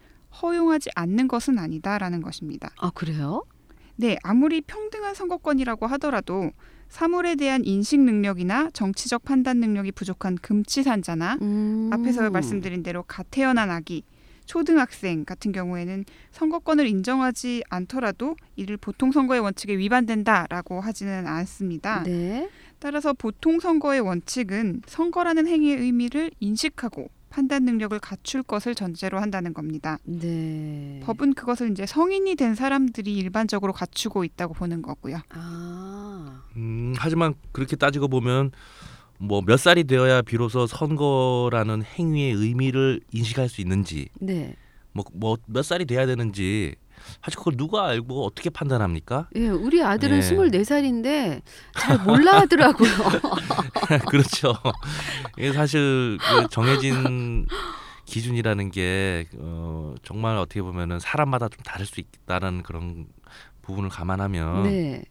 허용하지 0.41 0.89
않는 0.95 1.27
것은 1.27 1.57
아니다라는 1.57 2.21
것입니다. 2.21 2.69
아 2.77 2.91
그래요? 2.91 3.43
네, 3.95 4.17
아무리 4.23 4.61
평등한 4.61 5.13
선거권이라고 5.13 5.87
하더라도 5.87 6.51
사물에 6.87 7.35
대한 7.35 7.63
인식 7.65 7.99
능력이나 7.99 8.69
정치적 8.71 9.23
판단 9.23 9.57
능력이 9.57 9.91
부족한 9.91 10.37
금치산자나 10.41 11.37
음. 11.41 11.89
앞에서 11.91 12.29
말씀드린 12.29 12.81
대로 12.81 13.03
갓 13.03 13.27
태어난 13.29 13.69
아기, 13.69 14.03
초등학생 14.45 15.25
같은 15.25 15.51
경우에는 15.51 16.05
선거권을 16.31 16.87
인정하지 16.87 17.63
않더라도 17.69 18.35
이를 18.55 18.77
보통 18.77 19.11
선거의 19.11 19.41
원칙에 19.41 19.77
위반된다라고 19.77 20.81
하지는 20.81 21.27
않습니다. 21.27 22.01
네. 22.03 22.49
따라서 22.79 23.13
보통 23.13 23.59
선거의 23.59 23.99
원칙은 23.99 24.83
선거라는 24.87 25.47
행위의 25.47 25.77
의미를 25.77 26.31
인식하고 26.39 27.09
판단 27.29 27.63
능력을 27.63 27.97
갖출 27.99 28.41
것을 28.41 28.73
전제로 28.73 29.19
한다는 29.19 29.53
겁니다. 29.53 29.99
네. 30.03 30.99
법은 31.03 31.35
그것을 31.35 31.71
이제 31.71 31.85
성인이 31.85 32.35
된 32.35 32.55
사람들이 32.55 33.15
일반적으로 33.15 33.71
갖추고 33.71 34.23
있다고 34.23 34.55
보는 34.55 34.81
거고요. 34.81 35.19
아. 35.29 36.41
음, 36.55 36.93
하지만 36.97 37.35
그렇게 37.51 37.75
따지고 37.75 38.07
보면 38.07 38.51
뭐 39.19 39.41
몇 39.41 39.57
살이 39.57 39.83
되어야 39.83 40.21
비로소 40.21 40.65
선거라는 40.65 41.83
행위의 41.83 42.33
의미를 42.33 43.01
인식할 43.11 43.49
수 43.49 43.61
있는지 43.61 44.07
네. 44.19 44.55
뭐뭐몇 44.93 45.63
살이 45.65 45.85
돼야 45.85 46.05
되는지 46.05 46.75
사실 47.23 47.37
그걸 47.37 47.57
누가 47.57 47.87
알고 47.87 48.25
어떻게 48.25 48.49
판단합니까? 48.49 49.27
예, 49.35 49.47
우리 49.47 49.81
아들은 49.81 50.17
예. 50.17 50.21
스물네 50.21 50.63
살인데 50.63 51.41
잘 51.77 51.99
몰라 51.99 52.39
하더라고요. 52.41 52.89
그렇죠. 54.09 54.53
이게 55.37 55.53
사실 55.53 56.17
그 56.21 56.47
정해진 56.49 57.47
기준이라는 58.05 58.71
게 58.71 59.27
어, 59.37 59.93
정말 60.03 60.37
어떻게 60.37 60.61
보면은 60.61 60.99
사람마다 60.99 61.47
좀 61.47 61.59
다를 61.63 61.85
수 61.85 61.99
있다는 61.99 62.63
그런 62.63 63.07
부분을 63.61 63.89
감안하면 63.89 64.63
네. 64.63 65.03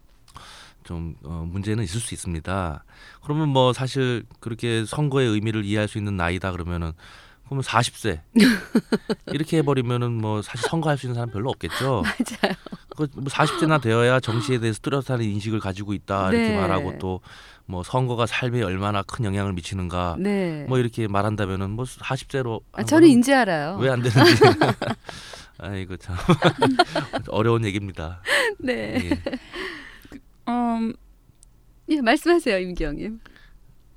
좀 0.83 1.15
어, 1.23 1.45
문제는 1.47 1.83
있을 1.83 2.01
수 2.01 2.13
있습니다. 2.13 2.83
그러면 3.23 3.49
뭐 3.49 3.73
사실 3.73 4.25
그렇게 4.39 4.85
선거의 4.85 5.29
의미를 5.29 5.63
이해할 5.63 5.87
수 5.87 5.97
있는 5.97 6.17
나이다 6.17 6.51
그러면은 6.51 6.91
그러면 7.49 7.63
40세 7.63 8.21
이렇게 9.33 9.57
해버리면은 9.57 10.11
뭐 10.13 10.41
사실 10.43 10.69
선거할 10.69 10.97
수 10.97 11.07
있는 11.07 11.15
사람 11.15 11.31
별로 11.31 11.49
없겠죠. 11.49 12.03
맞아요. 12.41 12.55
그 12.95 13.07
40세나 13.07 13.81
되어야 13.81 14.19
정치에 14.19 14.59
대해서 14.59 14.79
뚜렷한 14.81 15.21
인식을 15.21 15.59
가지고 15.59 15.93
있다 15.93 16.31
이렇게 16.31 16.49
네. 16.49 16.57
말하고 16.57 16.97
또 16.99 17.19
뭐 17.69 17.83
선거가 17.83 18.25
삶에 18.25 18.63
얼마나 18.63 19.03
큰 19.03 19.25
영향을 19.25 19.53
미치는가 19.53 20.15
네. 20.17 20.65
뭐 20.67 20.79
이렇게 20.79 21.07
말한다면은 21.07 21.69
뭐 21.69 21.85
40세로 21.85 22.63
아, 22.71 22.81
저는 22.81 23.07
인제 23.07 23.31
알아요. 23.31 23.77
왜 23.79 23.89
안 23.91 24.01
되는지 24.01 24.33
아이고 25.59 25.95
참 25.97 26.15
어려운 27.27 27.63
얘기입니다. 27.65 28.23
네. 28.57 28.95
예. 29.11 29.21
음, 30.47 30.93
예, 31.89 32.01
말씀하세요, 32.01 32.57
임기영님. 32.57 33.19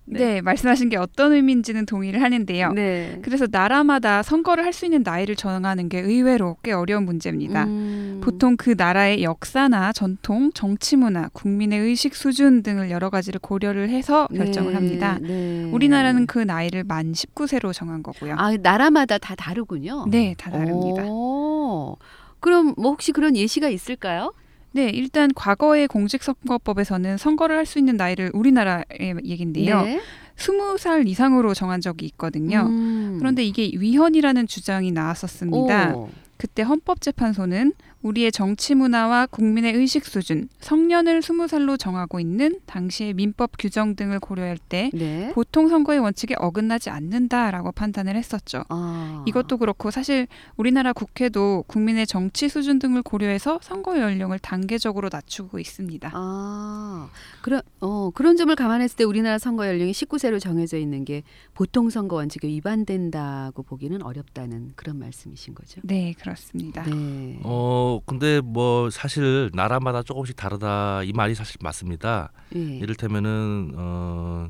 네. 0.05 0.19
네. 0.19 0.41
말씀하신 0.41 0.89
게 0.89 0.97
어떤 0.97 1.33
의미인지는 1.33 1.87
동의를 1.87 2.23
하는데요. 2.23 2.73
네. 2.73 3.21
그래서 3.23 3.47
나라마다 3.51 4.23
선거를 4.23 4.65
할 4.65 4.73
수 4.73 4.87
있는 4.87 5.03
나이를 5.03 5.37
정하는 5.37 5.91
게 5.91 6.01
의외로 6.01 6.57
꽤 6.63 6.73
어려운 6.73 7.05
문제입니다. 7.05 7.65
음. 7.65 8.21
보통 8.25 8.57
그 8.57 8.75
나라의 8.77 9.23
역사나 9.23 9.93
전통, 9.93 10.51
정치 10.55 10.97
문화, 10.97 11.29
국민의 11.35 11.79
의식 11.79 12.15
수준 12.15 12.63
등을 12.63 12.91
여러 12.91 13.11
가지를 13.11 13.39
고려를 13.39 13.91
해서 13.91 14.29
결정을 14.35 14.71
네, 14.73 14.75
합니다. 14.75 15.19
네. 15.21 15.71
우리나라는 15.73 16.27
그 16.27 16.39
나이를 16.39 16.85
만 16.85 17.13
19세로 17.13 17.75
정한 17.75 18.03
거고요. 18.03 18.35
아, 18.39 18.57
나라마다 18.57 19.19
다 19.19 19.35
다르군요. 19.35 20.07
네, 20.09 20.35
다 20.39 20.51
다릅니다. 20.51 21.05
오. 21.05 21.99
그럼 22.41 22.73
뭐 22.79 22.93
혹시 22.93 23.13
그런 23.13 23.37
예시가 23.37 23.69
있을까요? 23.69 24.33
네, 24.73 24.89
일단 24.91 25.31
과거의 25.35 25.87
공직선거법에서는 25.89 27.17
선거를 27.19 27.57
할 27.57 27.67
수 27.67 27.79
있는 27.79 27.97
나이를 27.97 28.31
우리나라의 28.35 29.17
얘긴데요. 29.25 29.83
네. 29.83 30.01
스무 30.37 30.77
살 30.79 31.07
이상으로 31.07 31.55
정한 31.55 31.81
적이 31.81 32.07
있거든요. 32.07 32.67
음. 32.69 33.17
그런데 33.19 33.45
이게 33.45 33.71
위헌이라는 33.75 34.47
주장이 34.47 34.91
나왔었습니다. 34.93 35.95
오. 35.95 36.09
그때 36.37 36.63
헌법재판소는 36.63 37.73
우리의 38.03 38.33
정치 38.33 38.75
문화와 38.75 39.27
국민의 39.27 39.75
의식 39.75 40.05
수준, 40.05 40.49
성년을 40.61 41.23
스무 41.23 41.47
살로 41.47 41.77
정하고 41.77 42.21
있는 42.21 42.59
당시의 42.67 43.15
민법 43.15 43.53
규정 43.59 43.95
등을 43.97 44.21
고려할 44.21 44.59
때 44.59 44.91
네. 44.93 45.33
보통 45.35 45.69
선거의 45.69 46.01
원칙에 46.01 46.35
어긋나지 46.39 46.91
않는다라고 46.91 47.73
판단을 47.73 48.17
했었죠. 48.17 48.65
아. 48.69 49.25
이것도 49.27 49.59
그렇고 49.59 49.91
사실 49.91 50.27
우리나라 50.57 50.93
국회도 50.93 51.65
국민의 51.67 52.07
정치 52.07 52.49
수준 52.49 52.79
등을 52.79 53.03
고려해서 53.03 53.61
선거 53.63 53.99
연령을 53.99 54.39
단계적으로 54.39 55.09
낮추고 55.13 55.59
있습니다. 55.59 56.11
아, 56.13 57.09
그런 57.43 57.63
어 57.81 58.11
그런 58.11 58.37
점을 58.37 58.55
감안했을 58.55 58.97
때 58.97 59.05
우리나라 59.05 59.39
선거 59.39 59.67
연령이 59.67 59.93
19세로 59.93 60.41
정해져 60.41 60.77
있는 60.77 61.05
게 61.05 61.23
보통 61.55 61.91
선거 61.91 62.17
원칙에 62.17 62.49
위반된다고 62.49 63.63
보기는 63.63 64.03
어렵다는 64.03 64.73
그런 64.77 64.99
말씀이신 64.99 65.55
거죠. 65.55 65.81
네, 65.85 66.15
그렇습니다. 66.19 66.83
네. 66.85 67.39
어 67.43 67.92
근데 68.07 68.41
뭐 68.41 68.91
사실 68.91 69.51
나라마다 69.55 70.03
조금씩 70.03 70.37
다르다 70.37 71.03
이 71.05 71.13
말이 71.13 71.35
사실 71.35 71.57
맞습니다. 71.61 72.33
예. 72.55 72.59
이를테면은 72.79 73.73
어, 73.77 74.49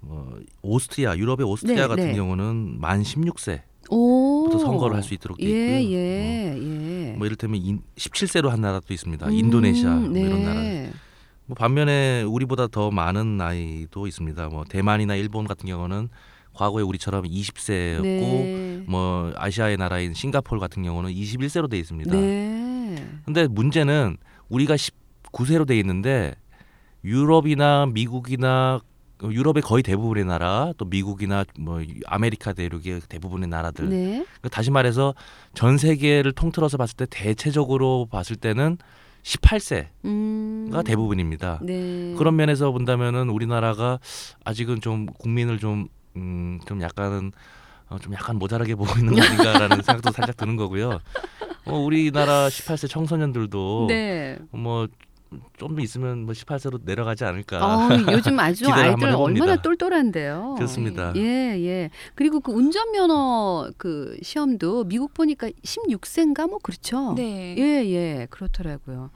뭐 0.00 0.38
오스트리아 0.62 1.16
유럽의 1.16 1.46
오스트리아 1.46 1.82
네, 1.82 1.88
같은 1.88 2.06
네. 2.08 2.14
경우는 2.14 2.80
만 2.80 3.02
16세 3.02 3.62
부터 3.88 3.96
오. 3.96 4.58
선거를 4.58 4.96
할 4.96 5.02
수 5.02 5.14
있도록 5.14 5.38
돼 5.38 5.44
예, 5.46 5.80
있고요. 5.80 5.96
예, 5.96 6.56
예. 6.58 7.12
어, 7.14 7.16
뭐 7.18 7.26
이를테면 7.26 7.60
인, 7.62 7.80
17세로 7.96 8.48
한 8.48 8.60
나라도 8.60 8.92
있습니다. 8.92 9.30
인도네시아 9.30 9.94
음, 9.94 10.00
뭐 10.02 10.08
네. 10.10 10.20
이런 10.22 10.44
나라. 10.44 10.60
뭐 11.46 11.54
반면에 11.54 12.22
우리보다 12.22 12.66
더 12.66 12.90
많은 12.90 13.36
나이도 13.36 14.06
있습니다. 14.08 14.48
뭐 14.48 14.64
대만이나 14.68 15.14
일본 15.14 15.46
같은 15.46 15.68
경우는 15.68 16.08
과거에 16.52 16.82
우리처럼 16.82 17.24
20세였고 17.24 18.02
네. 18.02 18.84
뭐 18.88 19.32
아시아의 19.36 19.76
나라인 19.76 20.14
싱가포르 20.14 20.58
같은 20.58 20.82
경우는 20.82 21.12
21세로 21.12 21.70
돼 21.70 21.78
있습니다. 21.78 22.10
네. 22.10 22.65
근데 23.24 23.46
문제는 23.46 24.16
우리가 24.48 24.76
19세로 24.76 25.66
돼 25.66 25.78
있는데 25.78 26.34
유럽이나 27.04 27.86
미국이나 27.86 28.80
유럽의 29.22 29.62
거의 29.62 29.82
대부분의 29.82 30.24
나라 30.24 30.72
또 30.76 30.84
미국이나 30.84 31.44
뭐 31.58 31.82
아메리카 32.06 32.52
대륙의 32.52 33.00
대부분의 33.08 33.48
나라들 33.48 33.88
네. 33.88 34.10
그러니까 34.16 34.48
다시 34.50 34.70
말해서 34.70 35.14
전 35.54 35.78
세계를 35.78 36.32
통틀어서 36.32 36.76
봤을 36.76 36.96
때 36.96 37.06
대체적으로 37.08 38.06
봤을 38.10 38.36
때는 38.36 38.76
18세가 39.22 39.86
음. 40.04 40.70
대부분입니다. 40.84 41.60
네. 41.62 42.14
그런 42.16 42.36
면에서 42.36 42.70
본다면은 42.70 43.30
우리나라가 43.30 43.98
아직은 44.44 44.80
좀 44.80 45.06
국민을 45.06 45.58
좀 45.58 45.88
음, 46.16 46.60
좀 46.66 46.80
약간은 46.80 47.32
어, 47.88 47.98
좀 47.98 48.12
약간 48.14 48.36
모자라게 48.36 48.74
보고 48.76 48.98
있는 48.98 49.14
거 49.14 49.22
아닌가라는 49.22 49.82
생각도 49.82 50.12
살짝 50.12 50.36
드는 50.36 50.56
거고요. 50.56 51.00
어, 51.66 51.78
우리나라 51.78 52.48
18세 52.48 52.88
청소년들도 52.88 53.86
네. 53.88 54.38
뭐 54.50 54.88
좀더 55.58 55.80
있으면 55.82 56.24
뭐 56.24 56.32
18세로 56.32 56.80
내려가지 56.84 57.24
않을까. 57.24 57.58
어, 57.64 57.88
요즘 58.12 58.38
아주 58.38 58.66
아이들. 58.70 59.08
얼마나 59.08 59.60
똘똘한데요. 59.60 60.54
그렇습니다. 60.56 61.12
예, 61.16 61.22
예. 61.22 61.90
그리고 62.14 62.40
그 62.40 62.52
운전면허 62.52 63.72
그 63.76 64.16
시험도 64.22 64.84
미국 64.84 65.14
보니까 65.14 65.48
16세인가 65.48 66.48
뭐 66.48 66.58
그렇죠. 66.62 67.14
네. 67.14 67.56
예, 67.58 67.84
예. 67.86 68.26
그렇더라고요. 68.30 69.10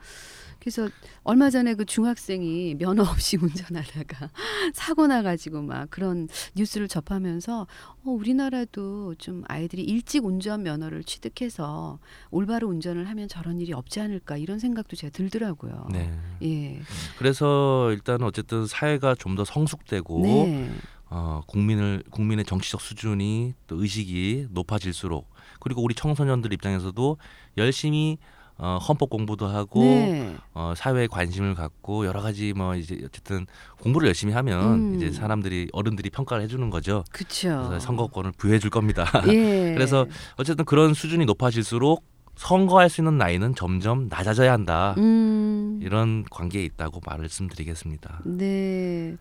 그래서 0.61 0.87
얼마 1.23 1.49
전에 1.49 1.73
그 1.73 1.85
중학생이 1.85 2.75
면허 2.75 3.01
없이 3.01 3.35
운전하다가 3.35 4.29
사고 4.75 5.07
나가지고 5.07 5.63
막 5.63 5.89
그런 5.89 6.27
뉴스를 6.55 6.87
접하면서 6.87 7.61
어, 8.03 8.09
우리나라도 8.09 9.15
좀 9.15 9.43
아이들이 9.47 9.81
일찍 9.81 10.23
운전 10.23 10.61
면허를 10.61 11.03
취득해서 11.03 11.97
올바로 12.29 12.67
운전을 12.67 13.09
하면 13.09 13.27
저런 13.27 13.59
일이 13.59 13.73
없지 13.73 14.01
않을까 14.01 14.37
이런 14.37 14.59
생각도 14.59 14.95
제가 14.95 15.09
들더라고요. 15.11 15.87
네. 15.91 16.13
예. 16.43 16.79
그래서 17.17 17.91
일단 17.91 18.21
어쨌든 18.21 18.67
사회가 18.67 19.15
좀 19.15 19.31
더 19.31 19.45
성숙되고 19.45 20.21
네. 20.23 20.69
어, 21.09 21.41
국민을 21.47 22.03
국민의 22.09 22.43
정치적 22.45 22.81
수준이 22.81 23.53
또 23.67 23.81
의식이 23.81 24.47
높아질수록 24.51 25.29
그리고 25.61 25.81
우리 25.81 25.95
청소년들 25.95 26.51
입장에서도 26.51 27.17
열심히 27.57 28.17
어, 28.63 28.77
헌법 28.77 29.09
공부도 29.09 29.47
하고 29.47 29.81
네. 29.81 30.35
어, 30.53 30.73
사회에 30.77 31.07
관심을 31.07 31.55
갖고 31.55 32.05
여러 32.05 32.21
가지 32.21 32.53
뭐 32.53 32.75
이제 32.75 32.95
어쨌든 33.03 33.47
공부를 33.79 34.07
열심히 34.07 34.33
하면 34.33 34.93
음. 34.93 34.95
이제 34.95 35.11
사람들이 35.11 35.69
어른들이 35.73 36.11
평가를 36.11 36.43
해주는 36.43 36.69
거죠. 36.69 37.03
그렇죠. 37.11 37.79
선거권을 37.79 38.33
부여해 38.37 38.59
줄 38.59 38.69
겁니다. 38.69 39.05
예. 39.29 39.73
그래서 39.73 40.05
어쨌든 40.37 40.63
그런 40.63 40.93
수준이 40.93 41.25
높아질수록 41.25 42.05
선거할 42.35 42.87
수 42.91 43.01
있는 43.01 43.17
나이는 43.17 43.55
점점 43.55 44.07
낮아져야 44.09 44.53
한다. 44.53 44.93
음. 44.99 45.79
이런 45.81 46.23
관계에 46.29 46.63
있다고 46.63 47.01
말씀드리겠습니다. 47.03 48.21
네. 48.25 49.17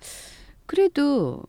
그래도 0.66 1.42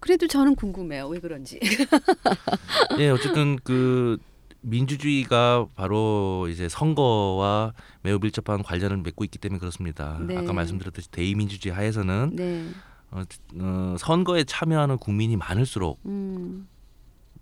그래도 0.00 0.26
저는 0.26 0.56
궁금해요. 0.56 1.06
왜 1.06 1.20
그런지. 1.20 1.60
예, 2.98 3.08
어쨌든 3.10 3.56
그 3.62 4.18
민주주의가 4.66 5.66
바로 5.74 6.48
이제 6.50 6.68
선거와 6.68 7.72
매우 8.02 8.18
밀접한 8.18 8.62
관련을 8.62 8.98
맺고 8.98 9.24
있기 9.24 9.38
때문에 9.38 9.58
그렇습니다. 9.58 10.18
네. 10.26 10.36
아까 10.36 10.52
말씀드렸듯이 10.52 11.10
대의민주주의 11.10 11.74
하에서는 11.74 12.30
네. 12.34 12.66
어, 13.10 13.22
어, 13.60 13.96
선거에 13.98 14.44
참여하는 14.44 14.98
국민이 14.98 15.36
많을수록 15.36 16.00
음. 16.06 16.66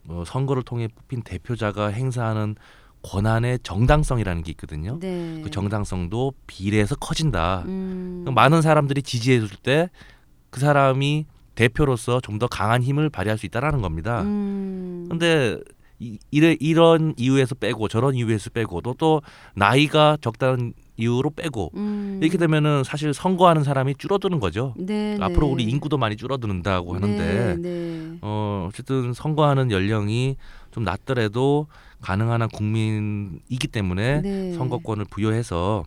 어, 0.09 0.23
선거를 0.27 0.63
통해 0.63 0.89
뽑힌 0.89 1.23
대표자가 1.23 1.87
행사하는 1.89 2.57
권한의 3.03 3.59
정당성이라는 3.63 4.43
게 4.43 4.51
있거든요. 4.53 4.99
네. 5.01 5.41
그 5.43 5.51
정당성도 5.51 6.33
비례해서 6.47 6.95
커진다. 6.97 7.65
음. 7.67 8.25
많은 8.35 8.63
사람들이 8.63 9.03
지지해 9.03 9.41
줄 9.41 9.49
때 9.63 9.89
그 10.51 10.61
사람이 10.61 11.27
대표로서 11.57 12.21
좀 12.21 12.39
더 12.39 12.47
강한 12.47 12.81
힘을 12.83 13.11
발휘할 13.11 13.39
수 13.39 13.47
있다라는 13.47 13.81
겁니다. 13.83 14.23
음. 14.23 15.07
근데 15.11 15.59
이, 16.05 16.19
이래, 16.31 16.57
이런 16.61 17.15
이유에서 17.17 17.55
빼고 17.55 17.89
저런 17.89 18.15
이유에서 18.15 18.51
빼고 18.51 18.81
또또 18.83 19.23
나이가 19.55 20.19
적다는 20.21 20.75
이유로 20.97 21.31
빼고 21.31 21.73
음. 21.75 22.21
이렇게 22.23 22.39
되면은 22.39 22.85
사실 22.85 23.13
선거하는 23.15 23.65
사람이 23.65 23.95
줄어드는 23.97 24.39
거죠. 24.39 24.75
네, 24.77 25.17
앞으로 25.21 25.47
네. 25.49 25.53
우리 25.53 25.65
인구도 25.65 25.97
많이 25.99 26.17
줄어든다고 26.17 26.95
하는데 26.95 27.57
네, 27.57 27.57
네. 27.57 28.19
어 28.23 28.69
어쨌든 28.69 29.13
선거하는 29.13 29.71
연령이 29.73 30.37
좀 30.71 30.85
낮더라도 30.85 31.67
가능한 32.01 32.43
한 32.43 32.49
국민이기 32.49 33.67
때문에 33.69 34.21
네. 34.21 34.53
선거권을 34.55 35.07
부여해서 35.11 35.85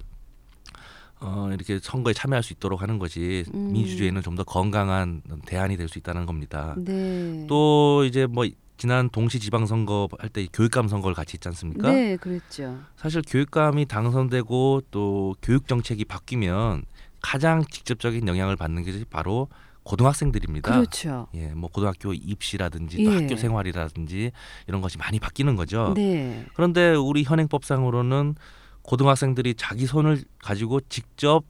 어 1.19 1.49
이렇게 1.53 1.79
선거에 1.81 2.13
참여할 2.13 2.43
수 2.43 2.53
있도록 2.53 2.81
하는 2.81 2.99
것이 2.99 3.45
음. 3.53 3.71
민주주의에는 3.73 4.21
좀 4.21 4.35
더 4.35 4.43
건강한 4.43 5.21
대안이 5.45 5.77
될 5.77 5.87
수 5.87 5.97
있다는 5.99 6.25
겁니다. 6.25 6.75
네. 6.77 7.45
또 7.47 8.03
이제 8.05 8.27
뭐 8.27 8.45
지난 8.77 9.09
동시 9.09 9.39
지방 9.39 9.65
선거 9.65 10.07
할 10.19 10.29
때 10.29 10.47
교육감 10.53 10.87
선거를 10.87 11.15
같이 11.15 11.33
했지 11.35 11.47
않습니까? 11.47 11.91
네, 11.91 12.15
그랬죠. 12.17 12.79
사실 12.95 13.21
교육감이 13.27 13.85
당선되고 13.85 14.83
또 14.91 15.35
교육 15.41 15.67
정책이 15.67 16.05
바뀌면 16.05 16.83
가장 17.21 17.63
직접적인 17.65 18.27
영향을 18.27 18.55
받는 18.55 18.83
게 18.83 19.03
바로 19.09 19.47
고등학생들입니다. 19.83 20.69
그렇죠. 20.71 21.27
예, 21.33 21.47
뭐 21.53 21.69
고등학교 21.69 22.13
입시라든지 22.13 22.97
또 23.03 23.11
예. 23.11 23.15
학교 23.15 23.35
생활이라든지 23.37 24.31
이런 24.67 24.81
것이 24.81 24.97
많이 24.97 25.19
바뀌는 25.19 25.55
거죠. 25.55 25.93
네. 25.95 26.45
그런데 26.53 26.93
우리 26.93 27.23
현행법상으로는 27.23 28.35
고등학생들이 28.81 29.55
자기 29.55 29.85
손을 29.85 30.23
가지고 30.39 30.81
직접 30.81 31.43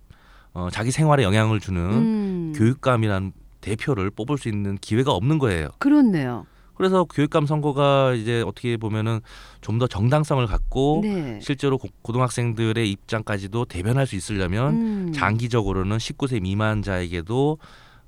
어, 0.53 0.69
자기 0.71 0.91
생활에 0.91 1.23
영향을 1.23 1.59
주는 1.59 1.81
음. 1.81 2.53
교육감이라는 2.55 3.31
대표를 3.61 4.11
뽑을 4.11 4.37
수 4.37 4.49
있는 4.49 4.77
기회가 4.77 5.11
없는 5.11 5.39
거예요. 5.39 5.69
그렇네요. 5.79 6.45
그래서 6.77 7.03
교육감 7.05 7.45
선거가 7.45 8.13
이제 8.13 8.41
어떻게 8.41 8.77
보면은 8.77 9.21
좀 9.61 9.77
더 9.77 9.85
정당성을 9.85 10.45
갖고 10.47 11.01
네. 11.03 11.39
실제로 11.41 11.77
고, 11.77 11.87
고등학생들의 12.01 12.89
입장까지도 12.89 13.65
대변할 13.65 14.07
수 14.07 14.15
있으려면 14.15 14.73
음. 14.73 15.11
장기적으로는 15.13 15.97
19세 15.97 16.41
미만자에게도 16.41 17.57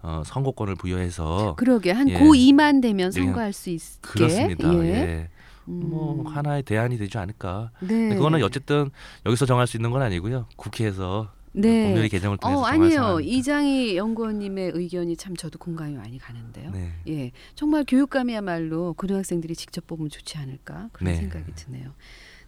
어, 0.02 0.24
선거권을 0.26 0.76
부여해서 0.76 1.56
그러게 1.58 1.92
한 1.92 2.10
예. 2.10 2.20
고2만 2.20 2.82
되면 2.82 3.12
네. 3.12 3.22
선거할 3.22 3.54
수 3.54 3.70
있게. 3.70 3.86
그렇습니다. 4.02 4.74
예. 4.84 4.90
예. 4.90 5.30
음. 5.68 5.90
뭐 5.90 6.28
하나의 6.30 6.64
대안이 6.64 6.98
되지 6.98 7.18
않을까. 7.18 7.72
네. 7.82 8.16
그거는 8.16 8.42
어쨌든 8.44 8.90
여기서 9.26 9.46
정할 9.46 9.68
수 9.68 9.78
있는 9.78 9.92
건 9.92 10.02
아니고요. 10.02 10.48
국회에서 10.56 11.32
네. 11.62 11.84
법률의 11.86 12.10
개정을 12.10 12.38
통해서 12.38 12.62
어, 12.62 12.66
아니에요. 12.66 13.20
이장희 13.22 13.98
연구원님의 13.98 14.72
의견이 14.76 15.16
참 15.18 15.36
저도 15.36 15.60
공감이 15.60 15.96
많이 15.96 16.18
가는데요. 16.18 16.72
네. 16.72 16.92
예, 17.08 17.32
정말 17.56 17.84
교육감이야말로 17.88 18.94
고등학생들이 18.94 19.56
직접 19.56 19.86
뽑으면 19.88 20.10
좋지 20.10 20.38
않을까 20.38 20.90
그런 20.94 21.14
네. 21.14 21.20
생각이 21.20 21.52
드네요. 21.56 21.94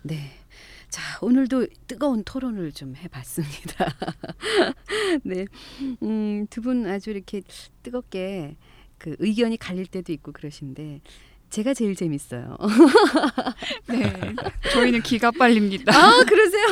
네. 0.04 0.32
자, 0.90 1.02
오늘도 1.22 1.68
뜨거운 1.88 2.24
토론을 2.24 2.72
좀 2.74 2.96
해봤습니다. 2.96 3.96
네. 5.24 5.46
음, 6.04 6.48
두 6.50 6.62
분 6.62 6.86
아주 6.88 7.12
이렇게 7.12 7.42
뜨겁게 7.84 8.56
그 8.98 9.16
의견이 9.20 9.58
갈릴 9.58 9.88
때도 9.88 10.12
있고 10.14 10.32
그러신데 10.32 11.02
제가 11.52 11.74
제일 11.74 11.96
재밌어요. 11.96 12.58
네, 13.88 14.14
저희는 14.74 15.02
기가 15.04 15.32
빨립니다. 15.32 15.94
아, 15.96 16.24
그러세요? 16.24 16.68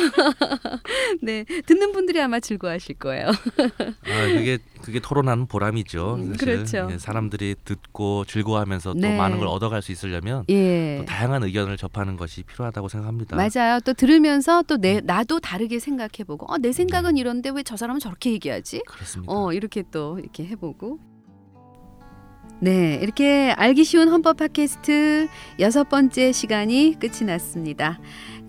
네. 1.22 1.44
듣는 1.66 1.92
분들이 1.92 2.20
아마 2.20 2.40
즐거워하실 2.40 2.96
거예요. 2.96 3.28
아, 3.28 4.26
그게 4.26 4.58
그게 4.82 4.98
토론하는 4.98 5.46
보람이죠. 5.46 6.14
음, 6.14 6.32
사실. 6.32 6.38
그렇죠. 6.38 6.88
예, 6.90 6.98
사람들이 6.98 7.54
듣고 7.64 8.24
즐거워하면서 8.24 8.94
또 8.94 8.98
네. 8.98 9.16
많은 9.16 9.38
걸 9.38 9.46
얻어갈 9.48 9.82
수 9.82 9.92
있으려면 9.92 10.44
예. 10.48 10.96
또 10.98 11.04
다양한 11.04 11.42
의견을 11.44 11.76
접하는 11.76 12.16
것이 12.16 12.42
필요하다고 12.44 12.88
생각합니다. 12.88 13.36
맞아요. 13.36 13.80
또 13.84 13.92
들으면서 13.92 14.62
또 14.62 14.80
내 14.80 15.00
나도 15.04 15.40
다르게 15.40 15.78
생각해 15.78 16.24
보고 16.26 16.50
어, 16.50 16.56
내 16.56 16.72
생각은 16.72 17.18
이런데 17.18 17.50
왜 17.50 17.62
저 17.62 17.76
사람은 17.76 18.00
저렇게 18.00 18.32
얘기하지? 18.32 18.80
그렇습니다. 18.86 19.30
어, 19.32 19.52
이렇게 19.52 19.84
또 19.90 20.18
이렇게 20.18 20.46
해 20.46 20.56
보고 20.56 20.98
네, 22.62 22.98
이렇게 23.00 23.52
알기 23.56 23.84
쉬운 23.84 24.10
헌법 24.10 24.36
팟캐스트 24.36 25.28
여섯 25.60 25.88
번째 25.88 26.30
시간이 26.30 26.96
끝이 27.00 27.24
났습니다. 27.24 27.98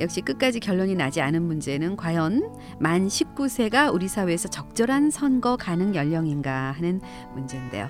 역시 0.01 0.19
끝까지 0.19 0.59
결론이 0.59 0.95
나지 0.95 1.21
않은 1.21 1.41
문제는 1.41 1.95
과연 1.95 2.51
만 2.77 3.07
19세가 3.07 3.93
우리 3.93 4.09
사회에서 4.09 4.49
적절한 4.49 5.11
선거 5.11 5.55
가능 5.55 5.95
연령인가 5.95 6.71
하는 6.71 6.99
문제인데요. 7.33 7.89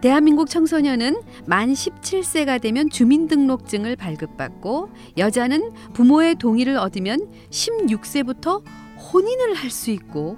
대한민국 0.00 0.50
청소년은 0.50 1.22
만 1.46 1.72
17세가 1.72 2.60
되면 2.60 2.90
주민등록증을 2.90 3.94
발급받고 3.94 4.90
여자는 5.16 5.70
부모의 5.92 6.34
동의를 6.34 6.76
얻으면 6.78 7.30
16세부터 7.50 8.64
혼인을 9.12 9.54
할 9.54 9.70
수 9.70 9.92
있고 9.92 10.36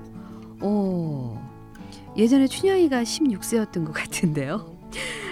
오 0.60 1.38
예전에 2.18 2.48
춘향이가 2.48 3.02
16세였던 3.02 3.86
것 3.86 3.92
같은데요. 3.92 4.75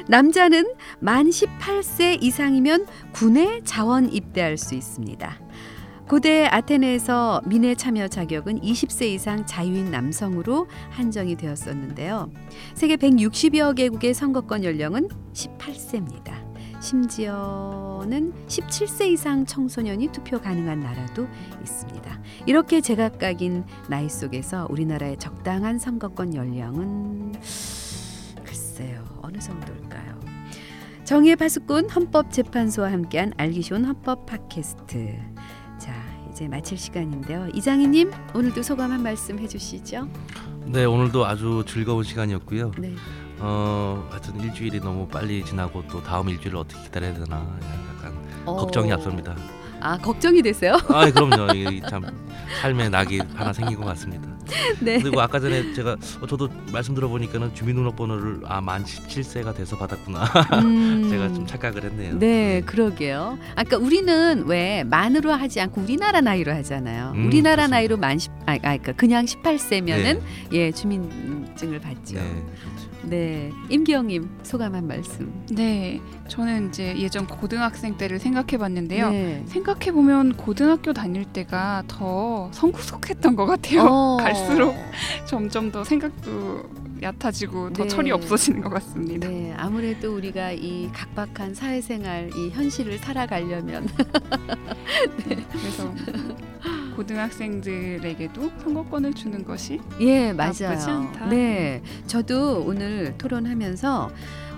남자는 0.09 0.75
만 1.01 1.29
18세 1.29 2.23
이상이면 2.23 2.87
군에 3.13 3.61
자원 3.65 4.13
입대할 4.13 4.59
수 4.59 4.75
있습니다. 4.75 5.41
고대 6.09 6.45
아테네에서 6.45 7.43
민의 7.47 7.77
참여 7.77 8.09
자격은 8.09 8.61
20세 8.61 9.07
이상 9.07 9.47
자유인 9.47 9.91
남성으로 9.91 10.69
한정이 10.91 11.37
되었었는데요. 11.37 12.31
세계 12.75 12.97
160여 12.97 13.75
개국의 13.75 14.13
선거권 14.13 14.65
연령은 14.65 15.09
18세입니다. 15.33 16.45
심지어는 16.83 18.35
17세 18.47 19.09
이상 19.13 19.47
청소년이 19.47 20.09
투표 20.09 20.39
가능한 20.39 20.81
나라도 20.81 21.27
있습니다. 21.63 22.21
이렇게 22.45 22.83
제각각인 22.83 23.65
나이 23.89 24.11
속에서 24.11 24.67
우리나라의 24.69 25.17
적당한 25.17 25.79
선거권 25.79 26.35
연령은 26.35 27.33
글쎄요 28.45 29.14
어느 29.25 29.39
정도일까요? 29.39 30.21
정의 31.05 31.35
파수꾼 31.37 31.91
헌법재판소와 31.91 32.93
함께한 32.93 33.33
알기 33.37 33.63
쉬운 33.63 33.85
헌법 33.85 34.27
팟캐스트. 34.27 35.19
자 35.79 35.93
이제 36.31 36.47
마칠 36.49 36.79
시간인데요. 36.79 37.49
이장희님 37.55 38.11
오늘도 38.35 38.63
소감 38.63 38.93
한 38.93 39.03
말씀 39.03 39.39
해주시죠. 39.39 40.09
네, 40.67 40.85
오늘도 40.85 41.27
아주 41.27 41.65
즐거운 41.67 42.05
시간이었고요. 42.05 42.73
네. 42.79 42.95
어, 43.39 44.07
하여튼 44.11 44.41
일주일이 44.41 44.81
너무 44.81 45.07
빨리 45.09 45.45
지나고 45.45 45.83
또 45.89 46.03
다음 46.03 46.29
일주일을 46.29 46.59
어떻게 46.59 46.83
기다려야 46.83 47.15
되나 47.15 47.37
약간 47.97 48.15
어, 48.47 48.57
걱정이 48.57 48.93
앞섭니다. 48.93 49.37
아 49.81 49.99
걱정이 49.99 50.41
되세요? 50.41 50.79
아, 50.89 51.11
그럼요. 51.11 51.49
참 51.91 52.05
삶의 52.61 52.91
낙이 52.91 53.21
하나 53.35 53.53
생긴 53.53 53.79
것 53.79 53.87
같습니다. 53.87 54.29
네. 54.81 55.01
그리고 55.01 55.21
아까 55.21 55.41
전에 55.41 55.73
제가 55.73 55.97
어, 56.21 56.27
저도 56.27 56.49
말씀 56.73 56.95
들어보니까는 56.95 57.55
주민등록번호를 57.55 58.41
아만 58.45 58.85
17세가 58.85 59.57
돼서 59.57 59.77
받았구나. 59.79 60.25
음, 60.63 61.09
제가 61.11 61.29
좀 61.33 61.47
착각을 61.47 61.85
했네요. 61.85 62.19
네, 62.19 62.61
그러게요. 62.67 63.39
아까 63.57 63.77
우리는 63.77 64.45
왜 64.47 64.85
만으로 64.85 65.33
하지 65.33 65.61
않고 65.61 65.81
우리나라 65.83 66.21
나이로 66.21 66.53
하잖아요. 66.53 67.13
음, 67.15 67.27
우리나라 67.27 67.57
그렇습니다. 67.57 67.77
나이로 67.77 67.97
만 67.97 68.19
10, 68.19 68.33
아, 68.47 68.53
아, 68.53 68.59
그러니까 68.59 68.93
그냥 68.93 69.25
18세면은 69.25 70.21
예 70.53 70.71
주민증을 70.73 71.81
받죠. 71.81 72.17
네. 72.17 72.45
네. 73.09 73.53
임기영님 73.69 74.29
소감 74.43 74.75
한 74.75 74.87
말씀. 74.87 75.33
네, 75.51 76.01
저는 76.29 76.69
이제 76.69 76.97
예전 76.99 77.27
고등학생 77.27 77.97
때를 77.97 78.19
생각해봤는데요. 78.19 79.11
네. 79.11 79.43
생각해 79.47 79.93
보면 79.93 80.37
고등학교 80.37 80.93
다닐 80.93 81.25
때가 81.25 81.85
더 81.87 82.51
성구속했던 82.53 83.37
것 83.37 83.47
같아요. 83.47 83.83
어. 83.83 84.17
갈수록 84.21 84.75
점점 85.27 85.71
더 85.71 85.85
생각도 85.85 86.65
얕아지고 87.03 87.73
더 87.73 87.83
네. 87.83 87.89
철이 87.89 88.11
없어지는 88.13 88.61
것 88.63 88.71
같습니다. 88.71 89.29
네, 89.29 89.53
아무래도 89.57 90.15
우리가 90.17 90.53
이 90.53 90.91
각박한 90.93 91.55
사회생활 91.55 92.31
이 92.35 92.51
현실을 92.51 92.99
살아가려면 92.99 93.87
그래서 95.25 95.93
고등학생들에게도 96.97 98.51
선거권을 98.63 99.15
주는 99.15 99.45
것이 99.45 99.81
예 100.01 100.33
맞아요. 100.33 101.11
네, 101.29 101.83
저도 102.07 102.65
오늘 102.67 103.15
토론하면서 103.19 104.11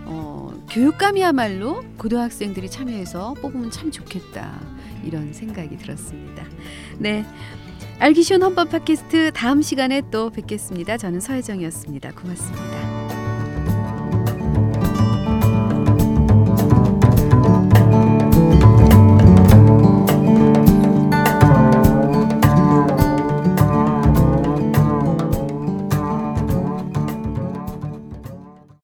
어, 0.06 0.52
교육감이야말로 0.70 1.84
고등학생들이 1.98 2.70
참여해서 2.70 3.34
뽑으면 3.34 3.70
참 3.70 3.90
좋겠다 3.90 4.60
이런 5.04 5.32
생각이 5.32 5.76
들었습니다. 5.78 6.44
네. 6.98 7.24
알기 7.98 8.22
쉬운 8.22 8.42
헌법 8.42 8.70
팟캐스트 8.70 9.32
다음 9.32 9.62
시간에 9.62 10.02
또 10.10 10.30
뵙겠습니다. 10.30 10.96
저는 10.98 11.20
서혜정이었습니다. 11.20 12.12
고맙습니다. 12.12 12.85